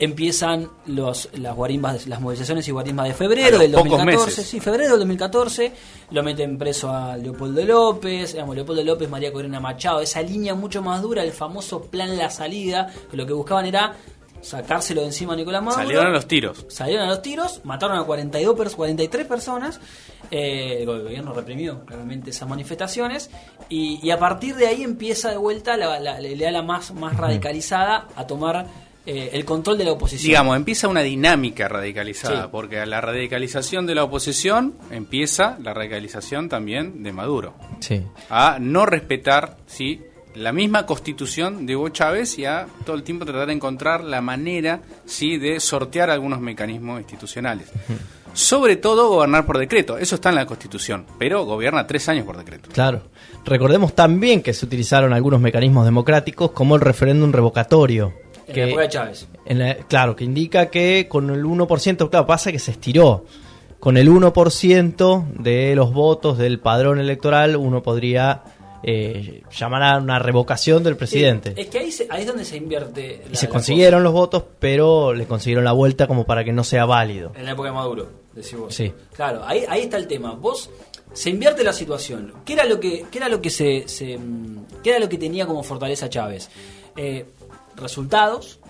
Empiezan 0.00 0.68
los, 0.86 1.28
las 1.34 1.56
guarimbas, 1.56 2.06
las 2.06 2.20
movilizaciones 2.20 2.68
y 2.68 2.70
guarimbas 2.70 3.08
de 3.08 3.14
febrero 3.14 3.58
del 3.58 3.72
pocos 3.72 3.88
2014, 3.90 4.26
meses. 4.26 4.46
sí, 4.46 4.60
febrero 4.60 4.90
del 4.90 4.98
2014, 5.00 5.72
lo 6.12 6.22
meten 6.22 6.56
preso 6.56 6.88
a 6.90 7.16
Leopoldo 7.16 7.64
López, 7.64 8.32
digamos, 8.32 8.54
Leopoldo 8.54 8.84
López, 8.84 9.10
María 9.10 9.32
Corina 9.32 9.58
Machado, 9.58 10.00
esa 10.00 10.22
línea 10.22 10.54
mucho 10.54 10.82
más 10.82 11.02
dura, 11.02 11.24
el 11.24 11.32
famoso 11.32 11.82
plan 11.82 12.16
La 12.16 12.30
Salida, 12.30 12.92
que 13.10 13.16
lo 13.16 13.26
que 13.26 13.32
buscaban 13.32 13.66
era 13.66 13.96
sacárselo 14.40 15.00
de 15.00 15.08
encima 15.08 15.32
a 15.32 15.36
Nicolás 15.36 15.62
Maduro. 15.64 15.82
Salieron 15.82 16.06
a 16.06 16.10
los 16.10 16.28
tiros. 16.28 16.64
Salieron 16.68 17.06
a 17.06 17.08
los 17.10 17.20
tiros, 17.22 17.60
mataron 17.64 17.98
a 17.98 18.04
42 18.04 18.54
pers- 18.56 18.76
43 18.76 19.26
personas. 19.26 19.80
eh, 20.30 20.76
el 20.80 20.86
gobierno 20.86 21.32
reprimió 21.32 21.84
claramente 21.84 22.30
esas 22.30 22.48
manifestaciones. 22.48 23.30
Y, 23.68 23.98
y 24.00 24.12
a 24.12 24.18
partir 24.20 24.54
de 24.54 24.68
ahí 24.68 24.84
empieza 24.84 25.30
de 25.30 25.38
vuelta 25.38 25.76
la, 25.76 25.98
la, 25.98 26.20
la 26.20 26.48
ala 26.48 26.62
más, 26.62 26.94
más 26.94 27.16
radicalizada 27.16 28.06
a 28.14 28.28
tomar 28.28 28.66
eh, 29.10 29.30
el 29.32 29.44
control 29.46 29.78
de 29.78 29.84
la 29.86 29.92
oposición. 29.92 30.28
Digamos, 30.28 30.54
empieza 30.56 30.86
una 30.86 31.00
dinámica 31.00 31.66
radicalizada, 31.66 32.42
Sí. 32.44 32.48
porque 32.52 32.78
a 32.78 32.84
la 32.84 33.00
radicalización 33.00 33.86
de 33.86 33.94
la 33.94 34.04
oposición 34.04 34.74
empieza 34.90 35.56
la 35.62 35.72
radicalización 35.72 36.50
también 36.50 37.02
de 37.02 37.12
Maduro. 37.12 37.54
Sí. 37.80 38.02
a 38.28 38.58
no 38.60 38.84
respetar 38.84 39.56
¿sí? 39.66 40.02
la 40.34 40.52
misma 40.52 40.84
constitución 40.84 41.64
de 41.64 41.74
Hugo 41.74 41.88
Chávez 41.88 42.38
y 42.38 42.44
a 42.44 42.66
todo 42.84 42.94
el 42.96 43.02
tiempo 43.02 43.24
tratar 43.24 43.46
de 43.46 43.54
encontrar 43.54 44.04
la 44.04 44.20
manera 44.20 44.82
¿sí? 45.06 45.38
de 45.38 45.58
sortear 45.58 46.10
algunos 46.10 46.40
mecanismos 46.40 47.00
institucionales. 47.00 47.68
sobre 48.34 48.76
todo 48.76 49.08
gobernar 49.08 49.46
por 49.46 49.56
decreto. 49.58 49.96
Eso 49.96 50.16
está 50.16 50.28
en 50.28 50.34
la 50.34 50.44
Constitución, 50.46 51.06
pero 51.18 51.44
gobierna 51.46 51.86
tres 51.86 52.08
años 52.10 52.26
por 52.26 52.36
decreto. 52.36 52.68
Claro. 52.72 53.04
Recordemos 53.44 53.94
también 53.94 54.42
que 54.42 54.52
se 54.52 54.66
utilizaron 54.66 55.12
algunos 55.14 55.40
mecanismos 55.40 55.86
democráticos 55.86 56.50
como 56.52 56.74
el 56.76 56.82
referéndum 56.82 57.32
revocatorio. 57.32 58.12
En 58.48 58.54
que- 58.54 58.60
la 58.62 58.66
época 58.68 58.82
de 58.82 58.88
Chávez. 58.88 59.28
en 59.46 59.58
la- 59.58 59.74
claro, 59.76 60.16
que 60.16 60.24
indica 60.24 60.66
que 60.70 61.06
con 61.08 61.30
el 61.30 61.44
1%, 61.44 62.10
claro, 62.10 62.26
pasa 62.26 62.50
que 62.52 62.58
se 62.58 62.72
estiró. 62.72 63.24
Con 63.80 63.96
el 63.96 64.08
1% 64.08 65.24
de 65.38 65.74
los 65.76 65.92
votos 65.92 66.36
del 66.38 66.58
padrón 66.58 66.98
electoral, 66.98 67.56
uno 67.56 67.82
podría 67.82 68.42
eh, 68.84 69.42
llamar 69.50 69.82
a 69.82 69.98
una 69.98 70.20
revocación 70.20 70.84
del 70.84 70.96
presidente. 70.96 71.52
Es 71.56 71.66
que 71.66 71.78
ahí, 71.80 71.90
se- 71.90 72.06
ahí 72.10 72.20
es 72.20 72.28
donde 72.28 72.44
se 72.44 72.56
invierte. 72.56 73.22
la- 73.26 73.32
y 73.32 73.34
se 73.36 73.48
consiguieron 73.48 74.04
los 74.04 74.12
votos, 74.12 74.44
pero 74.60 75.12
le 75.12 75.26
consiguieron 75.26 75.64
la 75.64 75.72
vuelta 75.72 76.06
como 76.06 76.24
para 76.24 76.44
que 76.44 76.52
no 76.52 76.62
sea 76.62 76.84
válido. 76.84 77.32
En 77.36 77.44
la 77.44 77.52
época 77.52 77.70
de 77.70 77.74
Maduro, 77.74 78.08
decís 78.34 78.56
vos. 78.56 78.72
Sí. 78.72 78.92
Claro, 79.14 79.42
ahí, 79.44 79.64
ahí 79.68 79.80
está 79.82 79.96
el 79.96 80.06
tema. 80.06 80.32
Vos 80.34 80.70
se 81.12 81.28
invierte 81.30 81.64
la 81.64 81.72
situación. 81.72 82.32
¿Qué 82.44 82.52
era 82.52 82.64
lo 82.66 82.78
que, 82.78 83.04
qué 83.10 83.18
era 83.18 83.28
lo 83.28 83.42
que 83.42 83.50
se, 83.50 83.88
se, 83.88 84.16
mm, 84.16 84.66
qué 84.84 84.90
era 84.90 85.00
lo 85.00 85.08
que 85.08 85.18
tenía 85.18 85.44
como 85.44 85.64
fortaleza 85.64 86.08
Chávez? 86.08 86.48
Eh, 86.96 87.26
resultados. 87.78 88.60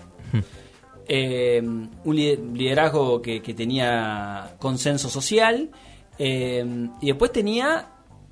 eh, 1.07 1.59
un 1.61 2.15
li- 2.15 2.37
liderazgo 2.53 3.21
que, 3.21 3.41
que 3.41 3.53
tenía 3.53 4.55
consenso 4.59 5.09
social 5.09 5.69
eh, 6.17 6.63
y 7.01 7.07
después 7.07 7.31
tenía 7.31 7.87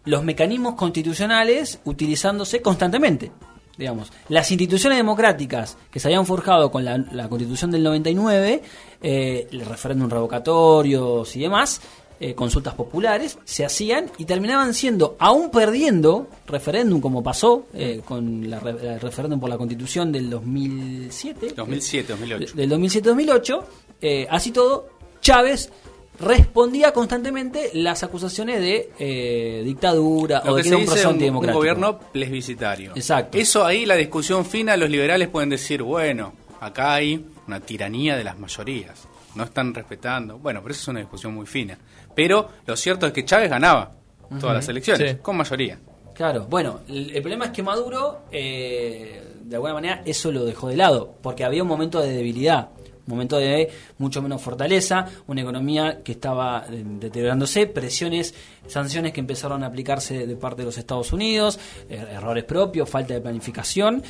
los 0.05 0.23
mecanismos 0.23 0.75
constitucionales 0.75 1.79
utilizándose 1.85 2.61
constantemente. 2.61 3.31
Digamos, 3.77 4.11
las 4.29 4.49
instituciones 4.51 4.97
democráticas 4.97 5.77
que 5.91 5.99
se 5.99 6.07
habían 6.07 6.25
forjado 6.25 6.71
con 6.71 6.83
la, 6.83 6.97
la 6.97 7.29
constitución 7.29 7.69
del 7.71 7.83
99, 7.83 8.63
eh, 9.03 9.47
el 9.51 9.61
referéndum 9.65 10.09
revocatorios 10.09 11.35
y 11.35 11.41
demás, 11.41 11.81
eh, 12.19 12.33
consultas 12.33 12.73
populares, 12.73 13.37
se 13.45 13.63
hacían 13.65 14.09
y 14.17 14.25
terminaban 14.25 14.73
siendo, 14.73 15.15
aún 15.19 15.51
perdiendo 15.51 16.27
referéndum 16.47 16.99
como 16.99 17.21
pasó 17.23 17.67
eh, 17.73 18.01
con 18.03 18.49
la 18.49 18.57
el 18.57 18.99
referéndum 18.99 19.39
por 19.39 19.49
la 19.49 19.57
constitución 19.57 20.11
del 20.11 20.29
2007, 20.29 21.53
2007, 21.55 22.13
2008. 22.13 22.53
del 22.55 22.71
2007-2008, 22.71 23.63
eh, 24.01 24.27
así 24.29 24.51
todo, 24.51 24.89
Chávez 25.21 25.71
respondía 26.19 26.91
constantemente 26.93 27.69
las 27.73 28.03
acusaciones 28.03 28.59
de 28.59 28.89
eh, 28.99 29.61
dictadura 29.63 30.41
Lo 30.43 30.53
o 30.53 30.55
de 30.55 30.63
que 30.63 30.69
que 30.69 30.69
se 30.69 30.75
era 30.75 30.77
un 30.79 30.85
proceso 30.85 31.07
un, 31.09 31.11
un 31.11 31.15
antidemocrático. 31.15 31.59
gobierno 31.59 31.99
plebiscitario. 31.99 32.91
Exacto. 32.95 33.37
Eso 33.37 33.63
ahí, 33.65 33.85
la 33.85 33.95
discusión 33.95 34.45
fina, 34.45 34.75
los 34.77 34.89
liberales 34.89 35.27
pueden 35.27 35.49
decir, 35.49 35.83
bueno, 35.83 36.33
acá 36.59 36.95
hay 36.95 37.23
una 37.47 37.59
tiranía 37.59 38.17
de 38.17 38.23
las 38.23 38.39
mayorías. 38.39 39.07
No 39.37 39.43
están 39.43 39.73
respetando. 39.73 40.37
Bueno, 40.39 40.61
pero 40.61 40.73
eso 40.73 40.81
es 40.81 40.87
una 40.89 40.99
discusión 40.99 41.33
muy 41.33 41.45
fina. 41.45 41.77
Pero 42.15 42.49
lo 42.65 42.75
cierto 42.75 43.05
es 43.07 43.13
que 43.13 43.23
Chávez 43.23 43.49
ganaba 43.49 43.91
todas 44.39 44.55
las 44.55 44.67
elecciones, 44.67 45.11
Sí. 45.11 45.17
con 45.21 45.37
mayoría. 45.37 45.79
Claro, 46.13 46.47
bueno, 46.49 46.79
el, 46.89 47.11
el 47.15 47.21
problema 47.21 47.45
es 47.45 47.51
que 47.51 47.61
Maduro, 47.61 48.23
eh, 48.31 49.35
de 49.43 49.55
alguna 49.55 49.75
manera, 49.75 50.01
eso 50.03 50.31
lo 50.31 50.43
dejó 50.45 50.67
de 50.69 50.75
lado, 50.75 51.15
porque 51.21 51.43
había 51.45 51.61
un 51.61 51.69
momento 51.69 52.01
de 52.01 52.09
debilidad, 52.11 52.69
un 53.05 53.11
momento 53.13 53.37
de 53.37 53.69
mucho 53.99 54.21
menos 54.21 54.41
fortaleza, 54.41 55.05
una 55.27 55.41
economía 55.41 56.01
que 56.03 56.13
estaba 56.13 56.65
eh, 56.69 56.83
deteriorándose, 56.83 57.67
presiones, 57.67 58.33
sanciones 58.65 59.13
que 59.13 59.19
empezaron 59.21 59.63
a 59.63 59.67
aplicarse 59.67 60.25
de 60.27 60.35
parte 60.35 60.63
de 60.63 60.65
los 60.65 60.77
Estados 60.77 61.13
Unidos, 61.13 61.57
eh, 61.87 62.03
errores 62.11 62.43
propios, 62.43 62.89
falta 62.89 63.13
de 63.13 63.21
planificación 63.21 64.03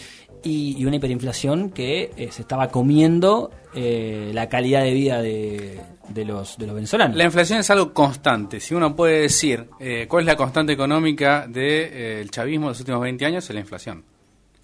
y, 0.48 0.77
y 0.82 0.86
una 0.86 0.96
hiperinflación 0.98 1.70
que 1.72 2.12
eh, 2.18 2.30
se 2.32 2.42
estaba 2.42 2.70
comiendo 2.70 3.51
eh, 3.75 4.32
la 4.34 4.50
calidad 4.50 4.84
de 4.84 4.94
vida 4.94 5.22
de, 5.22 5.80
de 6.10 6.25
los, 6.25 6.58
de 6.58 6.66
los 6.68 6.75
venezolanos. 6.75 7.16
La 7.18 7.24
inflación 7.25 7.60
es 7.60 7.70
algo 7.70 7.94
constante. 7.94 8.60
Si 8.60 8.74
uno 8.74 8.96
puede 8.96 9.22
decir 9.22 9.68
eh, 9.80 10.06
cuál 10.10 10.24
es 10.24 10.27
la 10.27 10.36
constante 10.36 10.74
económica 10.74 11.48
del 11.48 12.30
chavismo 12.32 12.68
de 12.68 12.72
los 12.72 12.80
últimos 12.80 13.01
20 13.01 13.25
años, 13.25 13.44
es 13.50 13.54
la 13.54 13.60
inflación. 13.62 14.04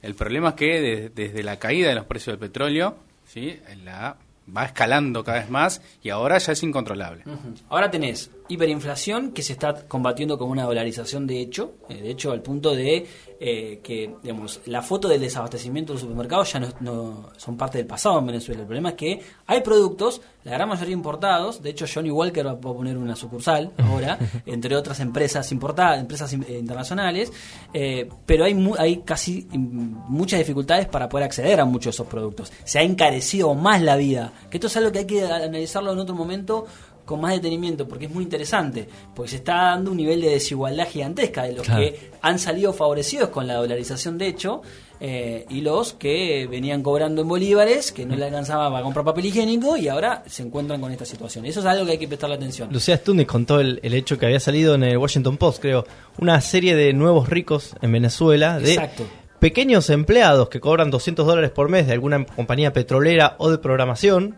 El 0.01 0.15
problema 0.15 0.49
es 0.49 0.55
que 0.55 0.81
de- 0.81 1.09
desde 1.09 1.43
la 1.43 1.57
caída 1.59 1.89
de 1.89 1.95
los 1.95 2.05
precios 2.05 2.33
del 2.37 2.49
petróleo, 2.49 2.95
¿sí? 3.25 3.57
la 3.83 4.17
va 4.55 4.65
escalando 4.65 5.23
cada 5.23 5.39
vez 5.39 5.49
más 5.49 5.81
y 6.01 6.09
ahora 6.09 6.37
ya 6.37 6.51
es 6.51 6.61
incontrolable. 6.63 7.23
Ahora 7.69 7.89
tenés 7.89 8.29
hiperinflación 8.49 9.31
que 9.31 9.41
se 9.41 9.53
está 9.53 9.73
combatiendo 9.87 10.37
con 10.37 10.49
una 10.49 10.63
dolarización 10.63 11.25
de 11.27 11.39
hecho, 11.39 11.73
eh, 11.89 12.01
de 12.01 12.11
hecho 12.11 12.31
al 12.31 12.41
punto 12.41 12.75
de 12.75 13.05
eh, 13.39 13.79
que 13.83 14.15
digamos 14.23 14.61
la 14.65 14.81
foto 14.81 15.07
del 15.07 15.19
desabastecimiento 15.21 15.91
de 15.91 15.95
los 15.95 16.01
supermercados 16.01 16.53
ya 16.53 16.59
no, 16.59 16.67
no- 16.79 17.29
son 17.37 17.57
parte 17.57 17.77
del 17.77 17.87
pasado 17.87 18.19
en 18.19 18.27
Venezuela. 18.27 18.61
El 18.61 18.67
problema 18.67 18.89
es 18.89 18.95
que 18.95 19.21
hay 19.47 19.61
productos, 19.61 20.21
la 20.45 20.53
gran 20.53 20.69
mayoría 20.69 20.93
importados, 20.93 21.61
de 21.61 21.69
hecho 21.71 21.85
Johnny 21.93 22.09
Walker 22.11 22.45
va 22.47 22.51
a 22.51 22.57
poner 22.59 22.97
una 22.97 23.15
sucursal 23.15 23.71
ahora, 23.79 24.17
entre 24.45 24.75
otras 24.77 24.99
empresas 25.01 25.51
importadas, 25.51 25.99
empresas 25.99 26.31
eh, 26.33 26.57
internacionales, 26.59 27.33
eh, 27.73 28.07
pero 28.25 28.45
hay 28.45 28.53
mu- 28.53 28.75
hay 28.77 28.97
casi 28.97 29.47
mm, 29.51 30.05
muchas 30.09 30.39
dificultades 30.39 30.87
para 30.87 31.09
poder 31.09 31.25
acceder 31.25 31.59
a 31.59 31.65
muchos 31.65 31.85
de 31.85 31.89
esos 31.91 32.07
productos. 32.07 32.51
Se 32.63 32.79
ha 32.79 32.83
encarecido 32.83 33.53
más 33.55 33.81
la 33.81 33.95
vida, 33.97 34.31
que 34.49 34.57
esto 34.57 34.67
es 34.67 34.77
algo 34.77 34.91
que 34.91 34.99
hay 34.99 35.05
que 35.07 35.25
analizarlo 35.25 35.91
en 35.91 35.99
otro 35.99 36.15
momento 36.15 36.65
con 37.05 37.19
más 37.21 37.33
detenimiento, 37.33 37.87
porque 37.87 38.05
es 38.05 38.11
muy 38.11 38.23
interesante, 38.23 38.87
porque 39.15 39.29
se 39.31 39.35
está 39.37 39.55
dando 39.55 39.91
un 39.91 39.97
nivel 39.97 40.21
de 40.21 40.29
desigualdad 40.29 40.87
gigantesca 40.87 41.43
de 41.43 41.53
los 41.53 41.65
Claro. 41.65 41.81
que 41.81 42.11
han 42.21 42.39
salido 42.39 42.71
favorecidos 42.73 43.29
con 43.29 43.45
la 43.47 43.55
dolarización 43.55 44.17
de 44.17 44.27
hecho 44.27 44.61
eh, 45.01 45.45
y 45.49 45.59
los 45.61 45.93
que 45.93 46.47
venían 46.49 46.81
cobrando 46.81 47.23
en 47.23 47.27
bolívares, 47.27 47.91
que 47.91 48.05
no 48.05 48.15
le 48.15 48.23
alcanzaba 48.25 48.69
para 48.71 48.83
comprar 48.83 49.03
papel 49.03 49.25
higiénico 49.25 49.75
y 49.75 49.89
ahora 49.89 50.23
se 50.27 50.43
encuentran 50.43 50.79
con 50.79 50.91
esta 50.93 51.03
situación. 51.03 51.45
Eso 51.45 51.59
es 51.59 51.65
algo 51.65 51.85
que 51.85 51.91
hay 51.93 51.97
que 51.97 52.07
prestarle 52.07 52.37
atención. 52.37 52.69
Lucía 52.71 52.95
Stundis 52.95 53.27
contó 53.27 53.59
el, 53.59 53.81
el 53.83 53.93
hecho 53.95 54.17
que 54.17 54.25
había 54.27 54.39
salido 54.39 54.75
en 54.75 54.83
el 54.83 54.97
Washington 54.97 55.35
Post, 55.35 55.61
creo, 55.61 55.85
una 56.19 56.39
serie 56.39 56.73
de 56.75 56.93
nuevos 56.93 57.27
ricos 57.27 57.75
en 57.81 57.91
Venezuela, 57.91 58.59
de 58.59 58.75
Exacto. 58.75 59.03
pequeños 59.39 59.89
empleados 59.89 60.47
que 60.47 60.61
cobran 60.61 60.89
200 60.89 61.27
dólares 61.27 61.51
por 61.51 61.67
mes 61.67 61.85
de 61.87 61.93
alguna 61.93 62.25
compañía 62.25 62.71
petrolera 62.71 63.35
o 63.39 63.51
de 63.51 63.57
programación, 63.57 64.37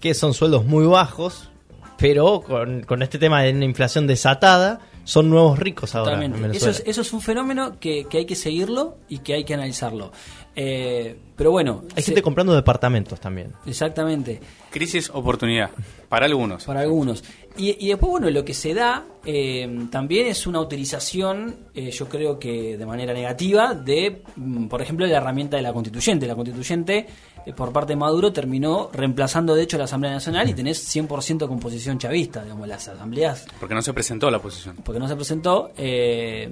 que 0.00 0.14
son 0.14 0.32
sueldos 0.32 0.64
muy 0.64 0.86
bajos, 0.86 1.50
pero 1.98 2.40
con, 2.40 2.82
con 2.82 3.02
este 3.02 3.18
tema 3.18 3.42
de 3.42 3.52
una 3.52 3.64
inflación 3.64 4.06
desatada, 4.06 4.80
son 5.04 5.30
nuevos 5.30 5.58
ricos 5.58 5.94
ahora 5.94 6.22
en. 6.22 6.54
Eso 6.54 6.70
es, 6.70 6.82
eso 6.86 7.00
es 7.00 7.12
un 7.12 7.20
fenómeno 7.20 7.78
que, 7.80 8.04
que 8.04 8.18
hay 8.18 8.26
que 8.26 8.36
seguirlo 8.36 8.98
y 9.08 9.18
que 9.18 9.34
hay 9.34 9.44
que 9.44 9.54
analizarlo. 9.54 10.12
Eh, 10.60 11.16
pero 11.36 11.52
bueno, 11.52 11.84
Hay 11.94 12.02
se- 12.02 12.06
gente 12.06 12.20
comprando 12.20 12.52
departamentos 12.52 13.20
también. 13.20 13.52
exactamente. 13.64 14.40
Crisis, 14.70 15.08
oportunidad, 15.14 15.70
para 16.08 16.26
algunos. 16.26 16.64
Para 16.64 16.80
algunos. 16.80 17.22
Y, 17.56 17.76
y 17.86 17.88
después, 17.90 18.10
bueno, 18.10 18.28
lo 18.30 18.44
que 18.44 18.54
se 18.54 18.74
da 18.74 19.04
eh, 19.24 19.86
también 19.90 20.26
es 20.26 20.48
una 20.48 20.58
utilización, 20.60 21.54
eh, 21.74 21.92
yo 21.92 22.08
creo 22.08 22.40
que 22.40 22.76
de 22.76 22.86
manera 22.86 23.12
negativa, 23.14 23.72
de, 23.74 24.22
mm, 24.34 24.66
por 24.66 24.82
ejemplo, 24.82 25.06
la 25.06 25.16
herramienta 25.18 25.56
de 25.56 25.62
la 25.62 25.72
constituyente. 25.72 26.26
La 26.26 26.34
constituyente, 26.34 27.06
eh, 27.46 27.52
por 27.52 27.72
parte 27.72 27.92
de 27.92 27.96
Maduro, 27.96 28.32
terminó 28.32 28.90
reemplazando, 28.92 29.54
de 29.54 29.62
hecho, 29.62 29.78
la 29.78 29.84
Asamblea 29.84 30.12
Nacional 30.12 30.48
y 30.48 30.54
tenés 30.54 30.78
100% 30.92 31.46
composición 31.46 31.98
chavista, 31.98 32.42
digamos, 32.42 32.66
las 32.66 32.88
asambleas, 32.88 33.46
Porque 33.60 33.74
no 33.76 33.82
se 33.82 33.92
presentó 33.92 34.28
la 34.28 34.38
oposición. 34.38 34.74
porque 34.84 34.98
no 34.98 35.06
se 35.06 35.14
presentó, 35.14 35.70
eh, 35.76 36.48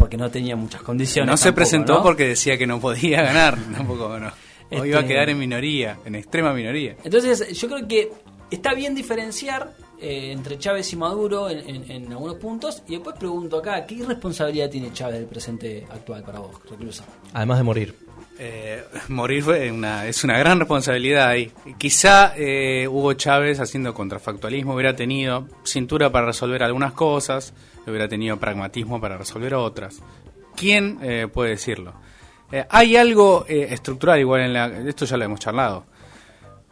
porque 0.00 0.16
no 0.16 0.30
tenía 0.30 0.56
muchas 0.56 0.82
condiciones. 0.82 1.30
No 1.30 1.36
se 1.36 1.52
presentó 1.52 1.94
¿no? 1.98 2.02
porque 2.02 2.26
decía 2.26 2.56
que 2.58 2.66
no 2.66 2.80
podía 2.80 3.22
ganar, 3.30 3.56
tampoco 3.72 4.18
no. 4.18 4.26
O 4.28 4.32
Este- 4.70 4.88
iba 4.88 5.00
a 5.00 5.06
quedar 5.06 5.28
en 5.28 5.38
minoría, 5.38 5.98
en 6.04 6.14
extrema 6.16 6.52
minoría. 6.52 6.96
Entonces, 7.04 7.48
yo 7.60 7.68
creo 7.68 7.86
que 7.86 8.10
está 8.50 8.72
bien 8.74 8.94
diferenciar 8.94 9.72
eh, 10.00 10.32
entre 10.32 10.58
Chávez 10.58 10.90
y 10.92 10.96
Maduro 10.96 11.50
en, 11.50 11.58
en- 11.68 11.90
en 11.90 12.10
algunos 12.12 12.36
puntos. 12.36 12.82
Y 12.88 12.92
después 12.92 13.14
pregunto 13.18 13.58
acá, 13.58 13.84
¿qué 13.86 14.02
responsabilidad 14.04 14.70
tiene 14.70 14.92
Chávez 14.92 15.16
del 15.18 15.26
presente 15.26 15.86
actual 15.90 16.22
para 16.22 16.38
vos, 16.38 16.52
reclusa? 16.70 17.04
Además 17.34 17.58
de 17.58 17.64
morir. 17.64 17.94
Eh, 18.42 18.82
morir 19.08 19.42
fue 19.42 19.70
una, 19.70 20.06
es 20.06 20.24
una 20.24 20.38
gran 20.38 20.58
responsabilidad 20.58 21.28
ahí. 21.28 21.52
Quizá 21.76 22.32
eh, 22.38 22.88
Hugo 22.88 23.12
Chávez, 23.12 23.60
haciendo 23.60 23.92
contrafactualismo, 23.92 24.72
hubiera 24.74 24.96
tenido 24.96 25.46
cintura 25.64 26.10
para 26.10 26.26
resolver 26.28 26.62
algunas 26.62 26.92
cosas, 26.94 27.52
hubiera 27.86 28.08
tenido 28.08 28.38
pragmatismo 28.38 29.00
para 29.00 29.16
resolver 29.16 29.54
otras. 29.54 30.00
¿Quién 30.56 30.98
eh, 31.02 31.28
puede 31.32 31.50
decirlo? 31.50 31.94
Eh, 32.52 32.66
hay 32.68 32.96
algo 32.96 33.44
eh, 33.48 33.68
estructural, 33.70 34.18
igual 34.18 34.42
en 34.42 34.52
la. 34.52 34.66
Esto 34.66 35.04
ya 35.04 35.16
lo 35.16 35.24
hemos 35.24 35.40
charlado. 35.40 35.84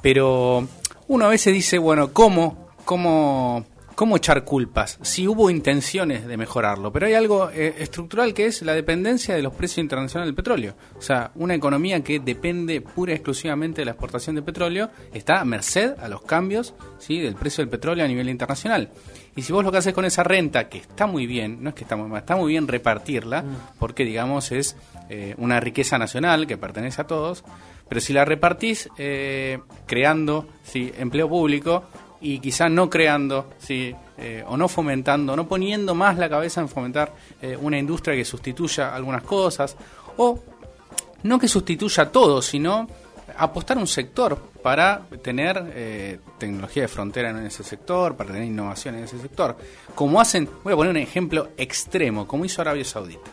Pero 0.03 0.67
uno 1.09 1.25
a 1.25 1.29
veces 1.29 1.55
dice, 1.55 1.79
bueno, 1.79 2.13
¿cómo? 2.13 2.69
¿Cómo, 2.85 3.65
cómo 3.99 4.17
echar 4.17 4.45
culpas? 4.45 4.97
Si 5.03 5.27
hubo 5.27 5.51
intenciones 5.51 6.25
de 6.25 6.37
mejorarlo. 6.37 6.93
Pero 6.93 7.07
hay 7.07 7.15
algo 7.15 7.51
eh, 7.51 7.75
estructural 7.81 8.33
que 8.33 8.47
es 8.47 8.63
la 8.63 8.73
dependencia 8.73 9.35
de 9.35 9.43
los 9.43 9.53
precios 9.53 9.79
internacionales 9.79 10.29
del 10.29 10.37
petróleo. 10.37 10.77
O 10.97 11.03
sea, 11.03 11.33
una 11.35 11.57
economía 11.57 12.01
que 12.05 12.21
depende 12.21 12.81
pura 12.81 13.11
y 13.11 13.17
exclusivamente 13.17 13.81
de 13.81 13.87
la 13.87 13.91
exportación 13.91 14.37
de 14.37 14.43
petróleo 14.43 14.89
está 15.13 15.41
a 15.41 15.45
merced 15.45 15.99
a 15.99 16.09
los 16.09 16.23
cambios 16.23 16.75
¿sí? 17.01 17.19
del 17.19 17.35
precio 17.35 17.61
del 17.63 17.71
petróleo 17.71 18.05
a 18.05 18.09
nivel 18.09 18.29
internacional. 18.29 18.89
Y 19.35 19.43
si 19.43 19.53
vos 19.53 19.65
lo 19.65 19.73
que 19.73 19.79
haces 19.79 19.95
con 19.95 20.05
esa 20.05 20.23
renta, 20.23 20.69
que 20.69 20.79
está 20.79 21.09
muy 21.09 21.27
bien, 21.27 21.61
no 21.61 21.71
es 21.71 21.75
que 21.75 21.83
está 21.83 21.97
muy 21.97 22.09
mal, 22.09 22.21
está 22.21 22.37
muy 22.37 22.53
bien 22.53 22.69
repartirla, 22.69 23.45
porque 23.81 24.05
digamos 24.05 24.53
es 24.53 24.77
eh, 25.11 25.35
una 25.39 25.59
riqueza 25.59 25.99
nacional 25.99 26.47
que 26.47 26.57
pertenece 26.57 27.03
a 27.03 27.07
todos, 27.09 27.43
pero 27.89 28.01
si 28.01 28.13
la 28.13 28.25
repartís 28.25 28.89
eh, 28.97 29.59
creando 29.87 30.47
sí, 30.63 30.93
empleo 30.99 31.29
público, 31.29 31.83
y 32.21 32.39
quizá 32.39 32.69
no 32.69 32.91
creando, 32.91 33.51
¿sí? 33.59 33.95
Eh, 34.17 34.43
o 34.47 34.57
no 34.57 34.69
fomentando, 34.69 35.37
no 35.37 35.47
poniendo 35.47 35.95
más 35.95 36.19
la 36.19 36.29
cabeza 36.29 36.61
en 36.61 36.69
fomentar 36.69 37.13
eh, 37.41 37.57
una 37.61 37.79
industria 37.79 38.17
que 38.17 38.25
sustituya 38.25 38.95
algunas 38.95 39.23
cosas, 39.23 39.77
o 40.17 40.41
no 41.23 41.39
que 41.39 41.47
sustituya 41.49 42.11
todo, 42.11 42.43
sino 42.43 42.89
apostar 43.37 43.79
un 43.79 43.87
sector 43.87 44.37
para 44.63 45.03
tener 45.23 45.73
eh, 45.75 46.19
tecnología 46.39 46.83
de 46.83 46.89
frontera 46.89 47.31
en 47.31 47.47
ese 47.47 47.63
sector, 47.63 48.17
para 48.17 48.33
tener 48.33 48.45
innovación 48.47 48.97
en 48.97 49.05
ese 49.05 49.19
sector. 49.19 49.57
Como 49.95 50.21
hacen, 50.21 50.49
voy 50.65 50.73
a 50.73 50.77
poner 50.77 50.91
un 50.91 50.97
ejemplo 50.97 51.51
extremo, 51.57 52.27
como 52.27 52.45
hizo 52.45 52.61
Arabia 52.61 52.85
Saudita. 52.85 53.31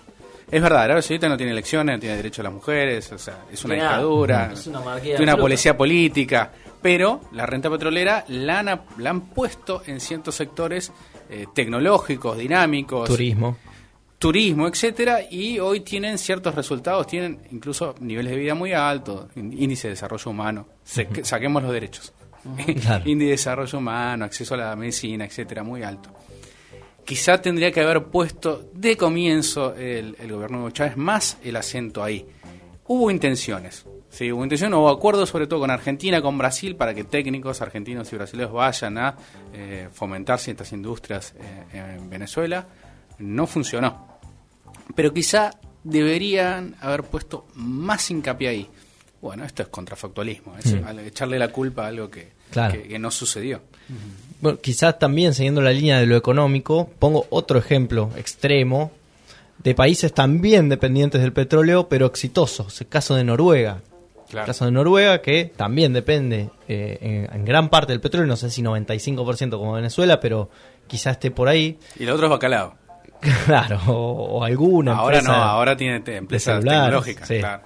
Es 0.52 0.62
verdad, 0.62 0.84
Arabia 0.84 1.02
Saudita 1.02 1.28
no 1.28 1.38
tiene 1.38 1.52
elecciones, 1.52 1.96
no 1.96 2.00
tiene 2.00 2.16
derecho 2.18 2.42
a 2.42 2.44
las 2.44 2.54
mujeres, 2.54 3.12
o 3.12 3.18
sea, 3.18 3.46
es 3.52 3.66
una 3.66 3.74
dictadura, 3.74 4.52
Es 4.54 4.68
una 4.68 4.80
tiene 4.80 4.84
una 4.84 5.32
absoluta. 5.32 5.38
policía 5.38 5.76
política, 5.76 6.52
pero 6.86 7.20
la 7.32 7.48
renta 7.48 7.68
petrolera 7.68 8.24
la 8.28 8.60
han, 8.60 8.82
la 9.00 9.10
han 9.10 9.22
puesto 9.22 9.82
en 9.88 10.00
ciertos 10.00 10.36
sectores 10.36 10.92
eh, 11.32 11.48
tecnológicos, 11.56 12.38
dinámicos, 12.38 13.10
Turismo. 13.10 13.58
turismo, 14.20 14.68
etcétera, 14.68 15.22
y 15.32 15.58
hoy 15.58 15.80
tienen 15.80 16.20
ciertos 16.20 16.54
resultados, 16.54 17.08
tienen 17.08 17.40
incluso 17.50 17.96
niveles 18.02 18.34
de 18.34 18.38
vida 18.38 18.54
muy 18.54 18.74
altos, 18.74 19.26
ín- 19.36 19.52
índice 19.60 19.88
de 19.88 19.94
desarrollo 19.96 20.30
humano, 20.30 20.68
Se- 20.84 21.26
saquemos 21.26 21.64
los 21.64 21.72
derechos, 21.72 22.14
Claro. 22.84 23.10
índice 23.10 23.26
de 23.26 23.32
desarrollo 23.32 23.80
humano, 23.80 24.26
acceso 24.26 24.54
a 24.54 24.58
la 24.58 24.76
medicina, 24.76 25.26
etcétera, 25.26 25.64
muy 25.64 25.82
alto. 25.82 26.12
Quizá 27.04 27.42
tendría 27.42 27.72
que 27.72 27.82
haber 27.82 28.04
puesto 28.04 28.70
de 28.74 28.96
comienzo 28.96 29.74
el, 29.74 30.16
el 30.20 30.32
gobierno 30.32 30.68
de 30.68 30.72
Chávez 30.72 30.98
más 30.98 31.40
el 31.44 31.56
acento 31.56 32.04
ahí. 32.04 32.28
Hubo 32.88 33.10
intenciones, 33.10 33.84
sí, 34.10 34.32
hubo 34.32 34.44
intenciones, 34.44 34.78
hubo 34.78 34.90
acuerdos 34.90 35.30
sobre 35.30 35.48
todo 35.48 35.60
con 35.62 35.72
Argentina, 35.72 36.22
con 36.22 36.38
Brasil, 36.38 36.76
para 36.76 36.94
que 36.94 37.04
técnicos 37.04 37.62
argentinos 37.62 38.12
y 38.14 38.16
brasileños 38.16 38.52
vayan 38.54 38.98
a 39.00 39.16
eh, 39.54 39.90
fomentar 39.92 40.38
ciertas 40.40 40.72
industrias 40.72 41.34
eh, 41.74 41.96
en 41.98 42.10
Venezuela. 42.10 42.68
No 43.18 43.48
funcionó. 43.48 44.08
Pero 44.94 45.12
quizá 45.14 45.52
deberían 45.84 46.76
haber 46.82 47.04
puesto 47.04 47.48
más 47.56 48.10
hincapié 48.12 48.50
ahí. 48.50 48.70
Bueno, 49.22 49.44
esto 49.46 49.64
es 49.64 49.70
contrafactualismo, 49.70 50.56
es 50.58 50.74
al- 50.86 51.00
echarle 51.00 51.40
la 51.40 51.48
culpa 51.48 51.86
a 51.86 51.88
algo 51.88 52.12
que, 52.12 52.34
Claro. 52.52 52.74
que- 52.74 52.88
que 52.88 53.00
no 53.00 53.10
sucedió. 53.10 53.62
Bueno, 54.42 54.60
quizás 54.60 55.00
también 55.00 55.34
siguiendo 55.34 55.62
la 55.62 55.72
línea 55.72 56.00
de 56.00 56.06
lo 56.06 56.16
económico, 56.16 56.88
pongo 57.00 57.26
otro 57.32 57.58
ejemplo 57.58 58.12
extremo 58.16 58.92
de 59.60 59.74
países 59.76 60.14
también 60.14 60.70
dependientes 60.70 61.22
del 61.22 61.34
petróleo, 61.34 61.88
pero 61.90 62.06
exitosos. 62.06 62.80
El 62.82 62.88
caso 62.88 63.16
de 63.16 63.24
Noruega. 63.24 63.82
Claro. 64.30 64.46
El 64.46 64.48
caso 64.48 64.66
de 64.66 64.72
Noruega, 64.72 65.22
que 65.22 65.52
también 65.56 65.94
depende 65.94 66.50
eh, 66.68 66.98
en, 67.30 67.36
en 67.36 67.46
gran 67.46 67.70
parte 67.70 67.94
del 67.94 68.02
petróleo, 68.02 68.28
no 68.28 68.36
sé 68.36 68.50
si 68.50 68.62
95% 68.64 69.52
como 69.58 69.74
Venezuela, 69.74 70.20
pero 70.20 70.50
quizás 70.88 71.14
esté 71.14 71.32
por 71.32 71.48
ahí. 71.48 71.78
Y 72.00 72.06
lo 72.06 72.14
otro 72.16 72.26
es 72.28 72.32
bacalao. 72.32 72.76
Claro, 73.46 73.80
o, 73.88 74.40
o 74.40 74.44
alguna 74.44 74.96
ahora 74.98 75.18
empresa 75.20 75.38
no, 75.38 75.44
ahora 75.44 75.78
tiene 75.78 76.00
te- 76.02 76.18
empresas 76.18 76.64
tecnológicas. 76.64 77.28
sí. 77.28 77.40
Claro. 77.40 77.64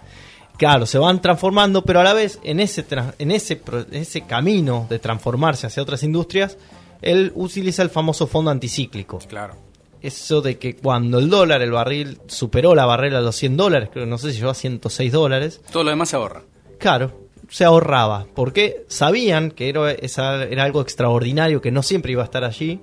Claro, 0.58 0.86
se 0.86 0.98
van 0.98 1.22
transformando, 1.22 1.84
pero 1.84 2.02
a 2.02 2.04
la 2.04 2.14
vez 2.14 2.38
en 2.44 2.60
ese 2.60 2.86
en 3.18 3.32
ese 3.32 3.62
ese 3.92 4.22
camino 4.22 4.88
de 4.90 5.00
transformarse 5.00 5.68
hacia 5.68 5.82
otras 5.82 6.04
industrias, 6.04 6.58
él 7.02 7.32
utiliza 7.36 7.82
el 7.82 7.90
famoso 7.90 8.28
fondo 8.28 8.52
anticíclico. 8.52 9.20
claro. 9.28 9.56
Eso 10.02 10.42
de 10.42 10.58
que 10.58 10.76
cuando 10.78 11.20
el 11.20 11.30
dólar, 11.30 11.62
el 11.62 11.72
barril, 11.72 12.20
superó 12.28 12.74
la 12.76 12.86
barrera 12.86 13.18
de 13.20 13.24
los 13.26 13.36
100 13.36 13.58
dólares, 13.58 13.90
creo 13.92 14.06
que 14.06 14.10
no 14.10 14.18
sé 14.18 14.32
si 14.32 14.40
llegó 14.40 14.52
a 14.52 14.54
106 14.56 15.12
dólares, 15.12 15.62
Todo 15.72 15.84
lo 15.84 15.90
demás 15.90 16.10
se 16.10 16.16
ahorra. 16.16 16.44
claro, 16.78 17.28
se 17.50 17.66
ahorraba, 17.66 18.28
porque 18.36 18.86
sabían 18.88 19.52
que 19.52 19.68
era, 19.70 19.92
esa- 19.92 20.44
era 20.44 20.64
algo 20.64 20.82
extraordinario, 20.82 21.62
que 21.62 21.72
no 21.72 21.84
siempre 21.84 22.12
iba 22.14 22.22
a 22.22 22.26
estar 22.26 22.44
allí, 22.46 22.80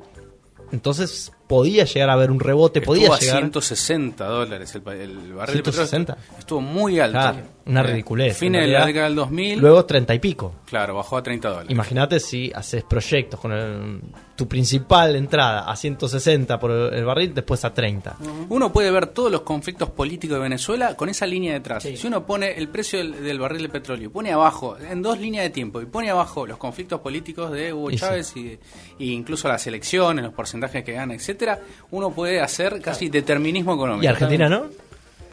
entonces 0.73 1.33
podía 1.47 1.85
llegar 1.85 2.11
a 2.11 2.15
haber 2.15 2.31
un 2.31 2.41
rebote, 2.41 2.81
podía 2.81 3.03
Estuvo 3.05 3.15
a 3.15 3.21
llegar... 3.21 3.39
160 3.39 4.25
dólares 4.27 4.75
el, 4.75 4.83
el 5.01 5.33
barril 5.35 5.63
de 5.63 5.73
160. 5.73 6.15
petróleo. 6.15 6.39
Estuvo 6.39 6.61
muy 6.61 6.99
alto. 7.01 7.19
Claro, 7.19 7.39
una 7.67 7.83
ridiculez. 7.83 8.37
Fines 8.37 8.63
de 8.63 8.69
la 8.69 8.87
década 8.87 9.07
del 9.07 9.17
2000, 9.17 9.59
Luego 9.61 9.85
30 9.85 10.15
y 10.15 10.19
pico. 10.19 10.55
claro, 10.67 10.95
bajó 10.95 11.17
a 11.17 11.23
30 11.23 11.49
dólares. 11.49 11.71
Imagínate 11.71 12.21
si 12.21 12.53
haces 12.55 12.85
proyectos 12.85 13.39
con 13.41 13.53
el- 13.53 14.01
tu 14.37 14.47
principal 14.47 15.17
entrada 15.17 15.61
a 15.71 15.75
160 15.75 16.59
por 16.61 16.71
el 16.71 17.05
barril, 17.07 17.33
después 17.35 17.65
a 17.65 17.73
30. 17.73 18.17
Uno 18.51 18.71
puede 18.71 18.91
ver 18.91 19.07
todos 19.07 19.33
los 19.33 19.41
conflictos 19.41 19.89
políticos 19.91 20.37
de 20.37 20.43
Venezuela 20.43 20.95
con 20.95 21.09
esa 21.09 21.25
línea 21.27 21.55
detrás. 21.55 21.83
Sí. 21.85 21.97
Si 21.97 22.07
uno 22.07 22.27
pone 22.27 22.53
el 22.59 22.69
precio 22.69 22.99
del, 22.99 23.23
del 23.25 23.39
barril 23.39 23.63
de 23.63 23.69
petróleo 23.71 24.11
pone 24.13 24.33
abajo, 24.33 24.77
en 24.79 25.01
dos 25.01 25.19
líneas 25.19 25.45
de 25.45 25.51
tiempo, 25.51 25.81
y 25.81 25.87
pone 25.87 26.11
abajo 26.11 26.47
los 26.47 26.59
conflictos 26.59 27.01
políticos 27.01 27.51
de 27.51 27.73
Hugo 27.73 27.91
Y 27.91 27.95
sí. 27.95 28.01
Chávez 28.01 28.37
y, 28.37 28.59
y 28.99 29.13
incluso 29.13 29.49
las 29.49 29.67
elecciones, 29.67 30.23
los 30.25 30.35
porcentajes 30.35 30.85
que 30.85 30.93
gana, 30.93 31.15
etcétera, 31.37 31.61
uno 31.91 32.11
puede 32.11 32.41
hacer 32.41 32.81
casi 32.81 33.09
determinismo 33.09 33.75
económico. 33.75 34.05
¿Y 34.05 34.07
Argentina 34.07 34.49
no? 34.49 34.65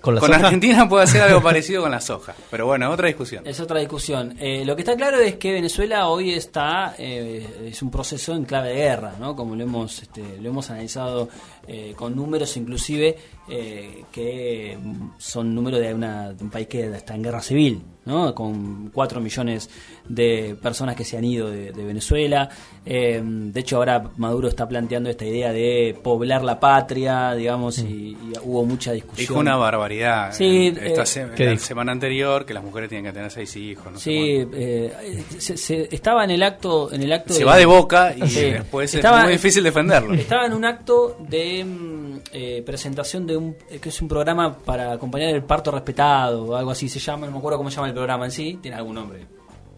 Con 0.02 0.16
la 0.16 0.20
Con 0.20 0.32
soja? 0.32 0.46
Argentina 0.48 0.90
puede 0.90 1.06
hacer 1.06 1.22
algo 1.22 1.42
parecido 1.42 1.82
con 1.82 1.92
la 1.92 2.02
soja. 2.02 2.36
Pero 2.52 2.66
bueno, 2.66 2.92
otra 2.92 3.08
discusión. 3.08 3.48
Es 3.48 3.62
otra 3.62 3.80
discusión. 3.80 4.36
Eh, 4.38 4.66
lo 4.66 4.76
que 4.76 4.82
está 4.82 4.98
claro 4.98 5.18
es 5.20 5.38
que 5.38 5.54
Venezuela 5.54 6.10
hoy 6.10 6.34
está 6.34 6.94
eh, 6.98 7.70
es 7.72 7.82
un 7.82 7.90
proceso 7.90 8.36
en 8.36 8.44
clave 8.44 8.70
de 8.70 8.76
guerra, 8.76 9.14
¿no? 9.18 9.34
Como 9.34 9.56
lo 9.56 9.64
hemos 9.64 10.02
este, 10.02 10.40
lo 10.42 10.50
hemos 10.50 10.70
analizado 10.70 11.30
eh, 11.68 11.94
con 11.96 12.16
números, 12.16 12.56
inclusive 12.58 13.16
eh, 13.50 14.04
que 14.12 14.78
son 15.18 15.54
números 15.54 15.80
de, 15.80 15.94
una, 15.94 16.34
de 16.34 16.44
un 16.44 16.50
país 16.50 16.68
que 16.68 16.86
está 16.96 17.16
en 17.16 17.24
guerra 17.24 17.42
civil, 17.42 17.82
¿no? 18.06 18.34
Con 18.36 18.90
4 18.94 19.20
millones 19.22 19.70
de 20.08 20.56
personas 20.62 20.96
que 20.96 21.04
se 21.06 21.18
han 21.18 21.24
ido 21.26 21.50
de, 21.50 21.72
de 21.72 21.84
Venezuela. 21.86 22.50
Eh, 22.86 23.22
de 23.24 23.60
hecho, 23.60 23.78
ahora 23.78 24.04
Maduro 24.18 24.48
está 24.50 24.68
planteando 24.68 25.10
esta 25.10 25.26
idea 25.26 25.52
de 25.54 25.98
poblar 26.04 26.44
la 26.44 26.60
patria, 26.60 27.34
digamos, 27.34 27.80
y, 27.80 28.12
y 28.12 28.18
hubo 28.44 28.66
mucha 28.66 28.92
discusión. 28.92 29.28
Dijo 29.28 29.40
una 29.40 29.56
barbaridad 29.56 30.34
Sí, 30.34 30.68
en- 30.68 30.78
esta 30.78 31.04
eh, 31.04 31.06
se- 31.06 31.28
¿qué 31.36 31.46
la 31.46 31.52
dijo? 31.52 31.64
semana 31.64 31.92
anterior 31.94 32.46
que 32.46 32.54
las 32.54 32.64
mujeres 32.64 32.90
tienen 32.90 33.06
que 33.06 33.14
tener 33.14 33.32
seis 33.32 33.56
hijos. 33.56 33.92
No 33.94 34.00
Sí, 34.00 34.46
eh, 34.54 35.24
se, 35.38 35.56
se- 35.58 35.88
estaba 35.96 36.24
en 36.26 36.32
el 36.32 36.44
acto, 36.44 36.92
en 36.94 37.04
el 37.04 37.12
acto 37.14 37.34
se 37.34 37.46
va 37.46 37.56
de 37.58 37.66
boca 37.66 38.14
y 38.18 38.28
Sí. 38.28 38.52
después 38.52 38.94
Estaba- 38.94 39.20
es 39.20 39.24
muy 39.26 39.34
difícil 39.34 39.64
defenderlo. 39.64 40.14
Estaba 40.14 40.46
en 40.46 40.54
un 40.54 40.66
acto 40.66 41.18
de 41.30 41.53
mm, 41.62 42.20
eh, 42.32 42.64
presentación 42.66 43.28
de 43.28 43.36
un 43.36 43.58
eh, 43.70 43.80
que 43.80 43.90
es 43.90 44.02
un 44.02 44.08
programa 44.08 44.58
para 44.58 44.94
acompañar 44.94 45.30
el 45.36 45.44
parto 45.44 45.72
respetado 45.72 46.46
o 46.46 46.56
algo 46.56 46.72
así 46.72 46.88
se 46.88 47.00
llama, 47.00 47.26
no 47.26 47.34
me 47.34 47.38
acuerdo 47.40 47.58
cómo 47.58 47.70
se 47.70 47.76
llama 47.76 47.90
el 47.90 47.94
programa 47.94 48.24
en 48.24 48.32
sí, 48.32 48.58
tiene 48.62 48.78
algún 48.78 48.96
nombre. 48.96 49.28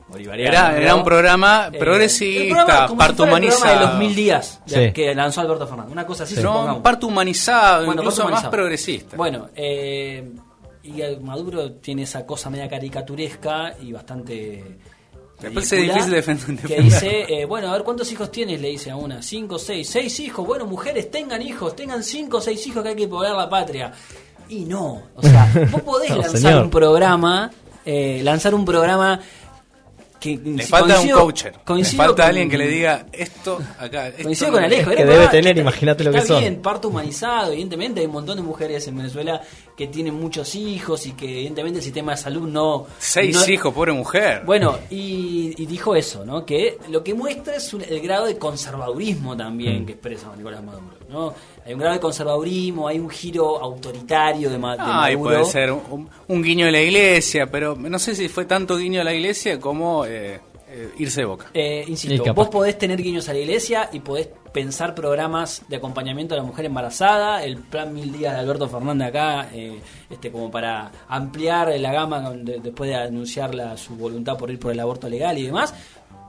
bolivariano, 0.07 0.51
Era, 0.55 0.71
¿no? 0.71 0.77
era 0.77 0.95
un 0.95 1.03
programa 1.03 1.69
Eh, 1.73 1.79
progresista, 1.79 2.43
el 2.43 2.49
programa 2.49 2.87
como 2.87 3.01
si 3.01 3.07
parto 3.07 3.15
fuera 3.25 3.37
el 3.37 3.41
programa 3.41 3.55
humanizado. 3.57 3.79
de 3.79 3.85
los 3.87 3.95
mil 4.07 4.15
días 4.15 4.61
de- 4.67 4.87
Sí. 4.87 4.93
que 4.93 5.15
lanzó 5.15 5.41
Alberto 5.41 5.65
Fernández, 5.67 5.91
una 5.91 6.05
cosa 6.05 6.23
así 6.25 6.35
No, 6.35 6.41
supongamos. 6.41 6.77
un 6.77 6.83
parto 6.83 7.07
humanizado, 7.07 7.85
Bueno, 7.87 8.01
incluso 8.03 8.17
parto 8.17 8.23
más 8.23 8.39
humanizado. 8.41 8.51
progresista. 8.51 9.17
Bueno, 9.17 9.49
eh, 9.55 10.31
y 10.83 11.01
Maduro 11.23 11.71
tiene 11.73 12.03
esa 12.03 12.23
cosa 12.23 12.51
media 12.51 12.69
caricaturesca 12.69 13.73
y 13.81 13.91
bastante. 13.91 14.77
Después 15.41 15.71
es 15.73 15.81
difícil 15.81 16.13
defend- 16.13 16.61
Que 16.67 16.81
dice, 16.81 17.25
eh, 17.27 17.45
bueno, 17.45 17.67
a 17.69 17.73
ver, 17.73 17.83
¿cuántos 17.83 18.11
hijos 18.11 18.31
tienes? 18.31 18.59
Le 18.61 18.69
dice 18.69 18.89
a 18.91 18.95
una, 18.95 19.21
cinco, 19.21 19.59
seis, 19.59 19.89
seis 19.89 20.19
hijos. 20.21 20.45
Bueno, 20.47 20.65
mujeres, 20.65 21.11
tengan 21.11 21.41
hijos, 21.41 21.75
tengan 21.75 22.03
cinco 22.03 22.37
o 22.37 22.41
seis 22.41 22.65
hijos 22.67 22.81
que 22.83 22.89
hay 22.89 22.95
que 22.95 23.07
poblar 23.07 23.35
la 23.35 23.49
patria. 23.49 23.91
Y 24.47 24.65
no, 24.65 25.03
o 25.15 25.21
sea, 25.21 25.51
vos 25.71 25.81
podés 25.81 26.09
No, 26.11 26.17
lanzar 26.17 26.37
señor. 26.39 26.63
un 26.63 26.69
programa, 26.69 27.51
eh, 27.85 28.21
lanzar 28.23 28.55
un 28.55 28.63
programa 28.63 29.19
que 30.19 30.39
Le 30.43 30.63
falta 30.63 30.99
un 31.01 31.09
coacher. 31.09 31.53
Le 31.67 31.83
falta 31.85 32.25
alguien 32.27 32.49
que 32.49 32.57
le 32.57 32.67
diga 32.67 33.05
esto 33.11 33.59
acá. 33.77 34.07
esto 34.07 34.23
Coincido 34.23 34.51
con 34.53 34.63
es". 34.63 34.65
Alejo. 34.71 34.89
que 34.89 34.95
era 34.95 35.03
un 35.03 35.09
debe 35.09 35.27
tener, 35.27 35.47
está- 35.49 35.61
imagínate 35.61 36.03
lo 36.03 36.11
que 36.11 36.17
está 36.17 36.27
son. 36.29 36.39
bien, 36.39 36.61
parto 36.61 36.87
humanizado. 36.87 37.51
Evidentemente 37.51 37.99
hay 37.99 38.05
un 38.07 38.13
montón 38.13 38.37
de 38.37 38.41
mujeres 38.43 38.87
en 38.87 38.97
Venezuela 38.97 39.41
que 39.75 39.87
tienen 39.87 40.13
muchos 40.13 40.55
hijos 40.55 41.05
y 41.05 41.11
que 41.11 41.25
evidentemente 41.29 41.79
el 41.79 41.83
sistema 41.83 42.13
de 42.13 42.17
salud 42.17 42.47
no... 42.47 42.87
Seis 42.97 43.35
no- 43.35 43.53
hijos, 43.53 43.73
pobre 43.73 43.91
mujer. 43.91 44.41
Bueno, 44.45 44.77
y, 44.89 45.53
y 45.61 45.65
dijo 45.65 45.95
eso, 45.95 46.23
¿no? 46.23 46.45
Que 46.45 46.77
lo 46.89 47.03
que 47.03 47.13
muestra 47.13 47.55
es 47.57 47.73
un- 47.73 47.81
el 47.81 47.99
grado 47.99 48.25
de 48.25 48.37
conservadurismo 48.37 49.35
también 49.35 49.83
Mm. 49.83 49.85
que 49.85 49.91
expresa 49.93 50.31
Nicolás 50.37 50.63
Maduro, 50.63 50.95
¿no? 51.09 51.33
Hay 51.65 51.73
un 51.73 51.79
grado 51.79 51.95
de 51.95 51.99
conservadurismo, 51.99 52.87
hay 52.87 52.99
un 52.99 53.09
giro 53.09 53.59
autoritario 53.61 54.49
de, 54.49 54.57
Ma- 54.57 54.77
Ah, 54.79 55.01
Maduro. 55.09 55.19
puede 55.23 55.45
ser 55.45 55.71
un, 55.71 56.09
un 56.27 56.41
guiño 56.43 56.65
de 56.67 56.71
la 56.71 56.81
iglesia, 56.81 57.51
pero 57.51 57.75
no 57.75 57.99
sé 57.99 58.15
si 58.15 58.29
fue 58.29 58.45
tanto 58.45 58.77
guiño 58.77 58.99
de 58.99 59.03
la 59.05 59.13
iglesia 59.13 59.59
como 59.59 60.05
eh, 60.05 60.39
eh, 60.75 60.89
irse 60.97 61.21
de 61.21 61.25
boca. 61.25 61.45
Eh, 61.53 61.85
insisto, 61.87 62.33
vos 62.33 62.49
podés 62.49 62.77
tener 62.77 63.01
guiños 63.01 63.29
a 63.29 63.33
la 63.33 63.39
iglesia 63.39 63.89
y 63.93 63.99
podés 63.99 64.27
pensar 64.51 64.93
programas 64.95 65.63
de 65.67 65.75
acompañamiento 65.77 66.33
a 66.33 66.37
la 66.37 66.43
mujer 66.43 66.65
embarazada, 66.65 67.43
el 67.43 67.57
plan 67.57 67.93
Mil 67.93 68.11
Días 68.11 68.33
de 68.33 68.39
Alberto 68.39 68.67
Fernández 68.69 69.07
acá, 69.09 69.49
eh, 69.53 69.79
este 70.09 70.31
como 70.31 70.49
para 70.51 70.91
ampliar 71.09 71.77
la 71.79 71.91
gama 71.91 72.31
de- 72.31 72.59
después 72.59 72.89
de 72.89 72.95
anunciar 72.95 73.53
la- 73.55 73.77
su 73.77 73.95
voluntad 73.95 74.37
por 74.37 74.49
ir 74.51 74.59
por 74.59 74.71
el 74.71 74.79
aborto 74.79 75.09
legal 75.09 75.37
y 75.37 75.43
demás, 75.45 75.73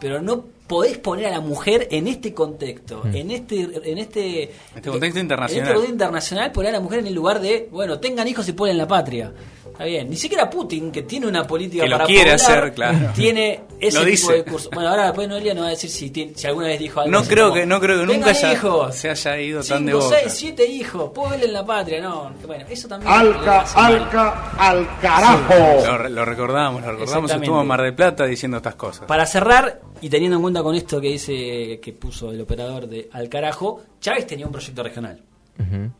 pero 0.01 0.21
no 0.21 0.45
podés 0.67 0.99
poner 0.99 1.27
a 1.27 1.31
la 1.31 1.41
mujer 1.41 1.87
en 1.93 2.09
este 2.09 2.35
contexto, 2.35 3.03
en 3.13 3.31
este 3.31 3.61
en 3.91 3.99
este, 3.99 4.43
Este 4.75 4.91
contexto 4.91 5.19
en 5.21 5.25
internacional. 5.25 5.63
este 5.63 5.75
contexto 5.75 5.93
internacional, 5.93 6.53
poner 6.53 6.71
a 6.71 6.79
la 6.79 6.81
mujer 6.81 6.99
en 7.01 7.07
el 7.07 7.15
lugar 7.15 7.41
de, 7.41 7.69
bueno, 7.71 8.01
tengan 8.01 8.27
hijos 8.27 8.49
y 8.49 8.53
ponen 8.53 8.77
la 8.77 8.89
patria. 8.89 9.33
Está 9.77 9.85
bien. 9.85 10.09
Ni 10.09 10.17
siquiera 10.17 10.49
Putin, 10.49 10.91
que 10.91 11.03
tiene 11.03 11.27
una 11.27 11.47
política 11.47 11.83
Que 11.85 11.89
lo 11.91 11.97
para 11.97 12.07
quiere 12.07 12.33
poblar, 12.33 12.59
hacer, 12.59 12.73
claro. 12.75 12.99
tiene 13.15 13.61
ese 13.79 13.99
Lo 13.99 14.05
tipo 14.05 14.11
dice. 14.11 14.33
de 14.33 14.43
discurso. 14.43 14.71
Bueno, 14.73 14.89
ahora 14.89 15.05
después 15.05 15.29
Noelia 15.29 15.53
nos 15.53 15.65
va 15.65 15.67
a 15.67 15.71
decir 15.71 15.91
si, 15.91 16.11
tiene- 16.11 16.33
si 16.35 16.47
alguna 16.47 16.69
vez 16.69 16.79
dijo 16.79 17.01
algo. 17.01 17.12
No 17.12 17.19
así 17.19 17.29
creo 17.29 17.49
como, 17.51 17.55
que, 17.61 17.67
no 17.67 17.79
creo 17.81 17.99
que 18.01 18.07
nunca 18.07 18.33
"Tengan 18.33 18.37
haya- 18.37 18.53
hijos, 18.55 18.95
se 18.97 19.11
haya 19.11 19.39
ido 19.39 19.62
tan 19.62 19.85
de 19.85 19.93
cinco, 19.93 20.05
boca. 20.07 20.19
seis, 20.21 20.33
siete 20.33 20.67
hijos, 20.67 21.11
pueblen 21.15 21.53
la 21.53 21.67
patria. 21.67 22.01
No, 22.01 22.33
bueno, 22.47 22.65
eso 22.71 22.89
también. 22.89 23.12
Alca, 23.12 23.61
alca, 23.75 24.51
al 24.59 24.89
carajo. 24.99 25.55
Lo, 25.87 26.09
lo 26.09 26.25
recordamos, 26.25 26.83
lo 26.83 26.93
recordamos. 26.93 27.31
Estuvo 27.31 27.61
en 27.61 27.67
Mar 27.67 27.83
del 27.83 27.95
Plata 27.95 28.25
diciendo 28.25 28.57
estas 28.57 28.77
cosas. 28.77 29.05
Para 29.07 29.27
cerrar, 29.27 29.81
y 30.01 30.09
teniendo 30.09 30.37
en 30.37 30.43
cuenta 30.43 30.62
con 30.62 30.75
esto 30.75 31.01
que 31.03 31.09
dice 31.09 31.81
que 31.83 31.93
puso 31.93 32.31
el 32.31 32.41
operador 32.41 32.89
de 32.89 33.11
Al 33.12 33.29
carajo, 33.29 33.83
Chávez 34.01 34.27
tenía 34.27 34.47
un 34.47 34.53
proyecto 34.53 34.83
regional. 34.83 35.21
Ujú. 35.59 35.91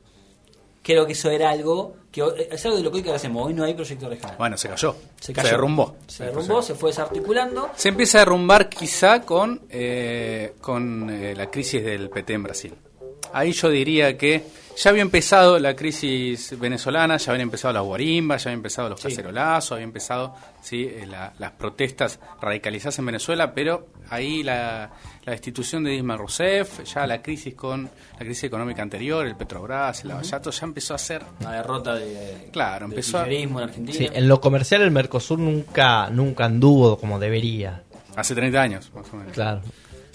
Creo 0.87 1.05
que 1.05 1.15
eso 1.15 1.33
era 1.33 1.51
algo 1.51 1.97
que 2.13 2.23
es 2.49 2.65
algo 2.65 2.77
de 2.77 2.85
lo 2.85 2.93
que 2.93 2.99
hoy 2.99 3.09
hacemos. 3.09 3.45
Hoy 3.45 3.53
no 3.55 3.65
hay 3.65 3.75
proyecto 3.75 4.09
regional. 4.09 4.37
Bueno, 4.39 4.57
se 4.57 4.69
cayó. 4.69 4.95
se 5.19 5.33
derrumbó. 5.33 5.97
Se 6.07 6.27
derrumbó, 6.27 6.63
se 6.63 6.77
fue 6.77 6.91
desarticulando. 6.91 7.71
Se 7.75 7.89
empieza 7.89 8.19
a 8.19 8.21
derrumbar 8.21 8.69
quizá 8.69 9.23
con, 9.23 9.63
eh, 9.69 10.55
con 10.61 11.11
eh, 11.11 11.35
la 11.35 11.51
crisis 11.51 11.85
del 11.85 12.09
PT 12.09 12.35
en 12.35 12.43
Brasil. 12.45 12.75
Ahí 13.33 13.51
yo 13.51 13.69
diría 13.69 14.17
que 14.17 14.45
ya 14.77 14.91
había 14.91 15.03
empezado 15.03 15.59
la 15.59 15.75
crisis 15.75 16.59
venezolana, 16.59 17.17
ya 17.17 17.33
habían 17.33 17.43
empezado 17.49 17.75
las 17.75 17.83
guarimbas, 17.83 18.45
ya 18.45 18.51
habían 18.51 18.59
empezado 18.59 18.91
los 18.91 19.01
Sí. 19.01 19.09
cacerolazos, 19.09 19.73
había 19.73 19.85
empezado 19.85 20.35
sí, 20.61 20.83
eh, 20.85 21.07
la- 21.07 21.33
las 21.39 21.53
protestas 21.53 22.19
radicalizadas 22.41 22.99
en 22.99 23.07
Venezuela, 23.07 23.53
pero 23.55 23.89
ahí 24.11 24.43
la, 24.43 24.91
la 25.25 25.33
destitución 25.33 25.85
de 25.85 25.91
Dilma 25.93 26.17
Rousseff, 26.17 26.85
ya 26.85 27.07
la 27.07 27.23
crisis 27.23 27.55
con 27.55 27.85
la 27.85 28.19
crisis 28.19 28.45
económica 28.45 28.83
anterior, 28.83 29.27
el 29.27 29.35
Petrobras, 29.37 30.03
el 30.03 30.09
Lavallato, 30.09 30.51
ya 30.51 30.65
empezó 30.67 30.95
a 30.95 30.99
ser 30.99 31.23
La 31.41 31.53
derrota 31.53 31.95
de, 31.95 32.51
Claro, 32.53 32.87
del 32.87 32.93
empezó 32.93 33.19
a- 33.19 33.29
en 33.29 33.57
Argentina. 33.59 33.97
Sí, 33.99 34.09
en 34.13 34.29
lo 34.29 34.41
comercial 34.41 34.83
el 34.83 34.91
Mercosur 34.91 35.39
nunca, 35.39 36.11
nunca 36.11 36.45
anduvo 36.45 36.99
como 36.99 37.19
debería. 37.19 37.83
hace 38.17 38.35
30 38.35 38.63
años, 38.63 38.91
más 38.95 39.07
o 39.13 39.17
menos. 39.17 39.33
Claro. 39.33 39.61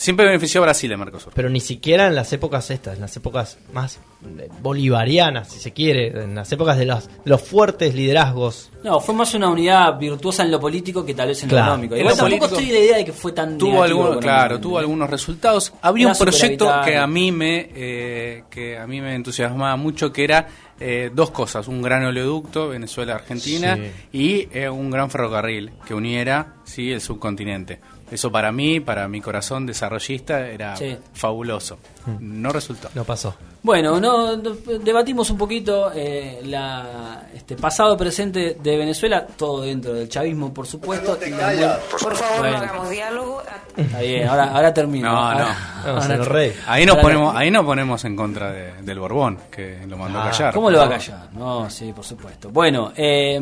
Siempre 0.02 0.26
benefició 0.26 0.62
a 0.62 0.64
Brasil 0.64 0.92
el 0.92 0.98
Mercosur. 0.98 1.32
Pero 1.36 1.48
ni 1.48 1.60
siquiera 1.60 2.08
en 2.08 2.16
las 2.16 2.34
épocas 2.34 2.72
estas, 2.72 2.96
en 2.96 3.02
las 3.02 3.16
épocas 3.16 3.60
más 3.72 4.00
eh, 4.40 4.50
bolivarianas, 4.60 5.50
si 5.50 5.60
se 5.60 5.74
quiere, 5.74 6.08
en 6.24 6.34
las 6.34 6.52
épocas 6.52 6.80
de 6.80 6.86
los, 6.86 7.08
de 7.08 7.14
los 7.26 7.40
fuertes 7.40 7.94
liderazgos. 7.94 8.72
No, 8.84 9.00
fue 9.00 9.14
más 9.14 9.36
una 9.36 9.48
unidad 9.48 10.00
virtuosa 10.00 10.42
en 10.42 10.50
lo 10.50 10.60
político 10.60 11.06
que 11.06 11.14
tal 11.14 11.28
vez 11.28 11.44
en 11.44 11.50
Claro. 11.50 11.66
lo 11.66 11.72
económico. 11.74 11.96
Igual 11.98 12.16
tampoco 12.18 12.40
político 12.40 12.46
estoy 12.60 12.66
de 12.66 12.80
la 12.80 12.86
idea 12.86 12.98
de 12.98 13.06
que 13.06 13.14
fue 13.14 13.32
tan 13.32 13.60
tuvo 13.60 13.84
algunos 13.84 14.18
claro 14.18 14.60
tuvo 14.60 14.80
algunos 14.80 15.08
resultados 15.08 15.72
había 15.84 16.06
Era 16.06 16.14
un 16.14 16.18
proyecto 16.18 16.72
que 16.84 16.98
a 16.98 17.06
mí 17.06 17.32
me 17.32 17.70
eh, 17.76 18.44
que 18.50 18.80
a 18.80 18.88
mí 18.88 19.02
me 19.02 19.14
entusiasmaba 19.14 19.76
mucho 19.76 20.12
que 20.12 20.24
era 20.24 20.48
eh, 20.82 21.12
dos 21.14 21.32
cosas 21.32 21.68
un 21.68 21.82
gran 21.82 22.04
oleoducto 22.04 22.70
Venezuela 22.70 23.16
Argentina 23.16 23.76
Sí. 23.78 23.92
y 24.18 24.48
eh, 24.58 24.70
un 24.70 24.90
gran 24.90 25.10
ferrocarril 25.10 25.72
que 25.86 25.94
uniera 25.94 26.56
sí 26.66 26.92
el 26.92 27.00
subcontinente 27.02 27.80
eso 28.12 28.32
para 28.32 28.52
mí 28.52 28.80
para 28.80 29.08
mi 29.08 29.22
corazón 29.22 29.66
desarrollista 29.66 30.48
era 30.50 30.76
Sí. 30.76 30.98
fabuloso 31.14 31.80
no 32.20 32.52
resultó 32.52 32.90
No 32.96 33.04
pasó. 33.04 33.36
Bueno, 33.64 34.00
no, 34.00 34.36
no, 34.38 34.52
debatimos 34.80 35.30
un 35.30 35.38
poquito 35.38 35.92
eh, 35.94 36.42
la 36.46 37.28
este 37.36 37.56
pasado 37.56 37.96
presente 37.96 38.58
de 38.60 38.78
Venezuela, 38.78 39.28
todo 39.38 39.62
dentro 39.62 39.94
del 39.94 40.10
chavismo, 40.10 40.52
por 40.52 40.66
supuesto. 40.66 41.16
y 41.26 41.30
la- 41.30 41.80
Por 41.92 42.16
favor, 42.16 42.40
Bueno. 42.40 42.58
no 42.58 42.64
hagamos 42.64 42.90
diálogo. 42.90 43.44
Está 43.78 44.00
bien, 44.00 44.28
ahora, 44.28 44.46
ahora 44.56 44.74
termino. 44.74 45.12
No, 45.12 45.16
Ahora- 45.16 45.56
no. 45.86 45.92
Ahora- 45.92 46.18
Rey. 46.26 46.54
ahí 46.66 46.86
nos 46.88 46.96
ahora- 46.96 47.02
ponemos 47.04 47.36
ahí 47.36 47.52
nos 47.52 47.66
ponemos 47.66 48.06
en 48.06 48.16
contra 48.16 48.52
de- 48.52 48.82
del 48.82 49.00
Borbón 49.00 49.38
que 49.52 49.86
lo 49.88 49.96
mandó 49.96 50.18
a 50.20 50.24
Ah, 50.28 50.32
callar 50.32 50.54
¿Cómo 50.56 50.72
lo 50.72 50.80
va 50.80 50.86
a 50.86 50.90
callar? 50.90 51.30
No, 51.34 51.70
sí, 51.70 51.94
por 51.94 52.04
supuesto. 52.04 52.50
Bueno, 52.50 52.92
eh, 52.96 53.40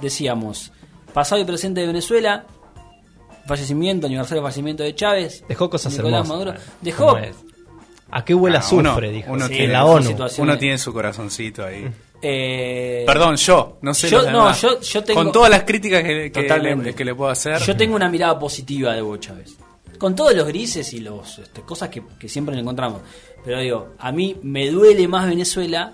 decíamos, 0.00 0.72
pasado 1.14 1.40
y 1.40 1.44
presente 1.44 1.80
de 1.82 1.86
Venezuela, 1.86 2.44
fallecimiento, 3.46 4.06
aniversario 4.08 4.42
del 4.42 4.48
fallecimiento 4.50 4.82
de 4.82 4.94
Chávez. 4.96 5.44
Dejó 5.48 5.70
cosas 5.70 5.92
Nicolás 5.92 6.28
hermosas. 6.28 6.28
Maduro. 6.28 6.52
¿Cómo 6.96 7.14
Dejó? 7.14 7.16
¿A 8.10 8.24
qué 8.24 8.34
huele 8.34 8.56
Ah, 8.56 8.60
azufre? 8.60 9.08
uno- 9.08 9.16
dijo. 9.16 9.32
uno 9.32 9.44
Sí, 9.46 9.50
tiene- 9.52 9.64
en 9.66 9.72
la 9.72 9.84
ONU. 9.84 10.06
situación- 10.08 10.48
uno 10.48 10.58
tiene 10.58 10.78
su 10.78 10.92
corazoncito 10.92 11.64
ahí 11.64 11.86
eh, 12.22 13.04
Perdón, 13.06 13.36
yo, 13.36 13.78
no 13.80 13.94
sé 13.94 14.10
Yo- 14.10 14.30
no, 14.30 14.52
yo- 14.54 14.80
yo 14.80 15.02
tengo- 15.04 15.22
Con 15.22 15.32
todas 15.32 15.48
las 15.50 15.62
críticas 15.64 16.02
que, 16.02 16.14
le, 16.14 16.94
que 16.94 17.04
le 17.04 17.14
puedo 17.14 17.30
hacer. 17.30 17.58
Yo 17.62 17.74
tengo 17.76 17.96
una 17.96 18.10
mirada 18.10 18.38
positiva 18.38 18.92
de 18.94 19.00
Hugo 19.02 19.16
Chávez. 19.16 19.56
Con 19.98 20.14
todos 20.14 20.34
los 20.34 20.46
grises 20.46 20.92
y 20.92 21.00
los 21.00 21.38
este, 21.38 21.62
cosas 21.62 21.88
que, 21.88 22.02
que 22.18 22.28
siempre 22.28 22.54
le 22.54 22.60
encontramos. 22.60 23.00
Pero 23.44 23.60
digo, 23.60 23.88
a 23.98 24.12
mí 24.12 24.36
me 24.42 24.68
duele 24.70 25.08
más 25.08 25.26
Venezuela 25.28 25.92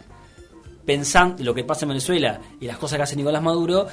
pensando 0.84 1.42
lo 1.42 1.54
que 1.54 1.64
pasa 1.64 1.84
en 1.84 1.90
Venezuela 1.90 2.40
y 2.60 2.66
las 2.66 2.78
cosas 2.78 2.96
que 2.98 3.02
hace 3.02 3.16
Nicolás 3.16 3.42
Maduro, 3.42 3.86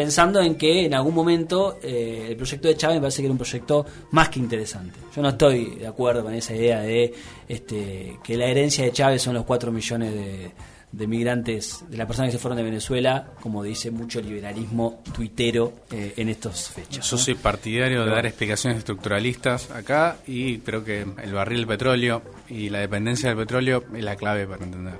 pensando 0.00 0.40
en 0.40 0.54
que 0.54 0.86
en 0.86 0.94
algún 0.94 1.14
momento 1.14 1.78
eh, 1.82 2.28
el 2.30 2.36
proyecto 2.36 2.68
de 2.68 2.74
Chávez 2.74 2.96
me 2.96 3.00
parece 3.02 3.20
que 3.20 3.26
era 3.26 3.32
un 3.32 3.38
proyecto 3.38 3.84
más 4.12 4.30
que 4.30 4.38
interesante. 4.38 4.98
Yo 5.14 5.20
no 5.20 5.28
estoy 5.28 5.74
de 5.74 5.86
acuerdo 5.86 6.22
con 6.22 6.32
esa 6.32 6.54
idea 6.54 6.80
de 6.80 7.12
este, 7.46 8.18
que 8.24 8.38
la 8.38 8.46
herencia 8.46 8.82
de 8.82 8.92
Chávez 8.92 9.20
son 9.20 9.34
los 9.34 9.44
4 9.44 9.70
millones 9.70 10.14
de, 10.14 10.52
de 10.90 11.06
migrantes, 11.06 11.84
de 11.90 11.98
las 11.98 12.06
personas 12.06 12.30
que 12.30 12.38
se 12.38 12.38
fueron 12.38 12.56
de 12.56 12.62
Venezuela, 12.62 13.28
como 13.42 13.62
dice 13.62 13.90
mucho 13.90 14.22
liberalismo 14.22 15.02
tuitero 15.14 15.74
eh, 15.90 16.14
en 16.16 16.30
estos 16.30 16.70
fechas. 16.70 17.10
Yo 17.10 17.16
¿no? 17.18 17.22
soy 17.22 17.34
partidario 17.34 18.02
de 18.02 18.10
dar 18.10 18.24
explicaciones 18.24 18.78
estructuralistas 18.78 19.70
acá 19.70 20.16
y 20.26 20.60
creo 20.60 20.82
que 20.82 21.02
el 21.02 21.34
barril 21.34 21.58
del 21.58 21.66
petróleo 21.66 22.22
y 22.48 22.70
la 22.70 22.78
dependencia 22.78 23.28
del 23.28 23.36
petróleo 23.36 23.84
es 23.94 24.02
la 24.02 24.16
clave 24.16 24.46
para 24.46 24.64
entender 24.64 24.96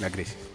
la 0.00 0.08
crisis. 0.08 0.49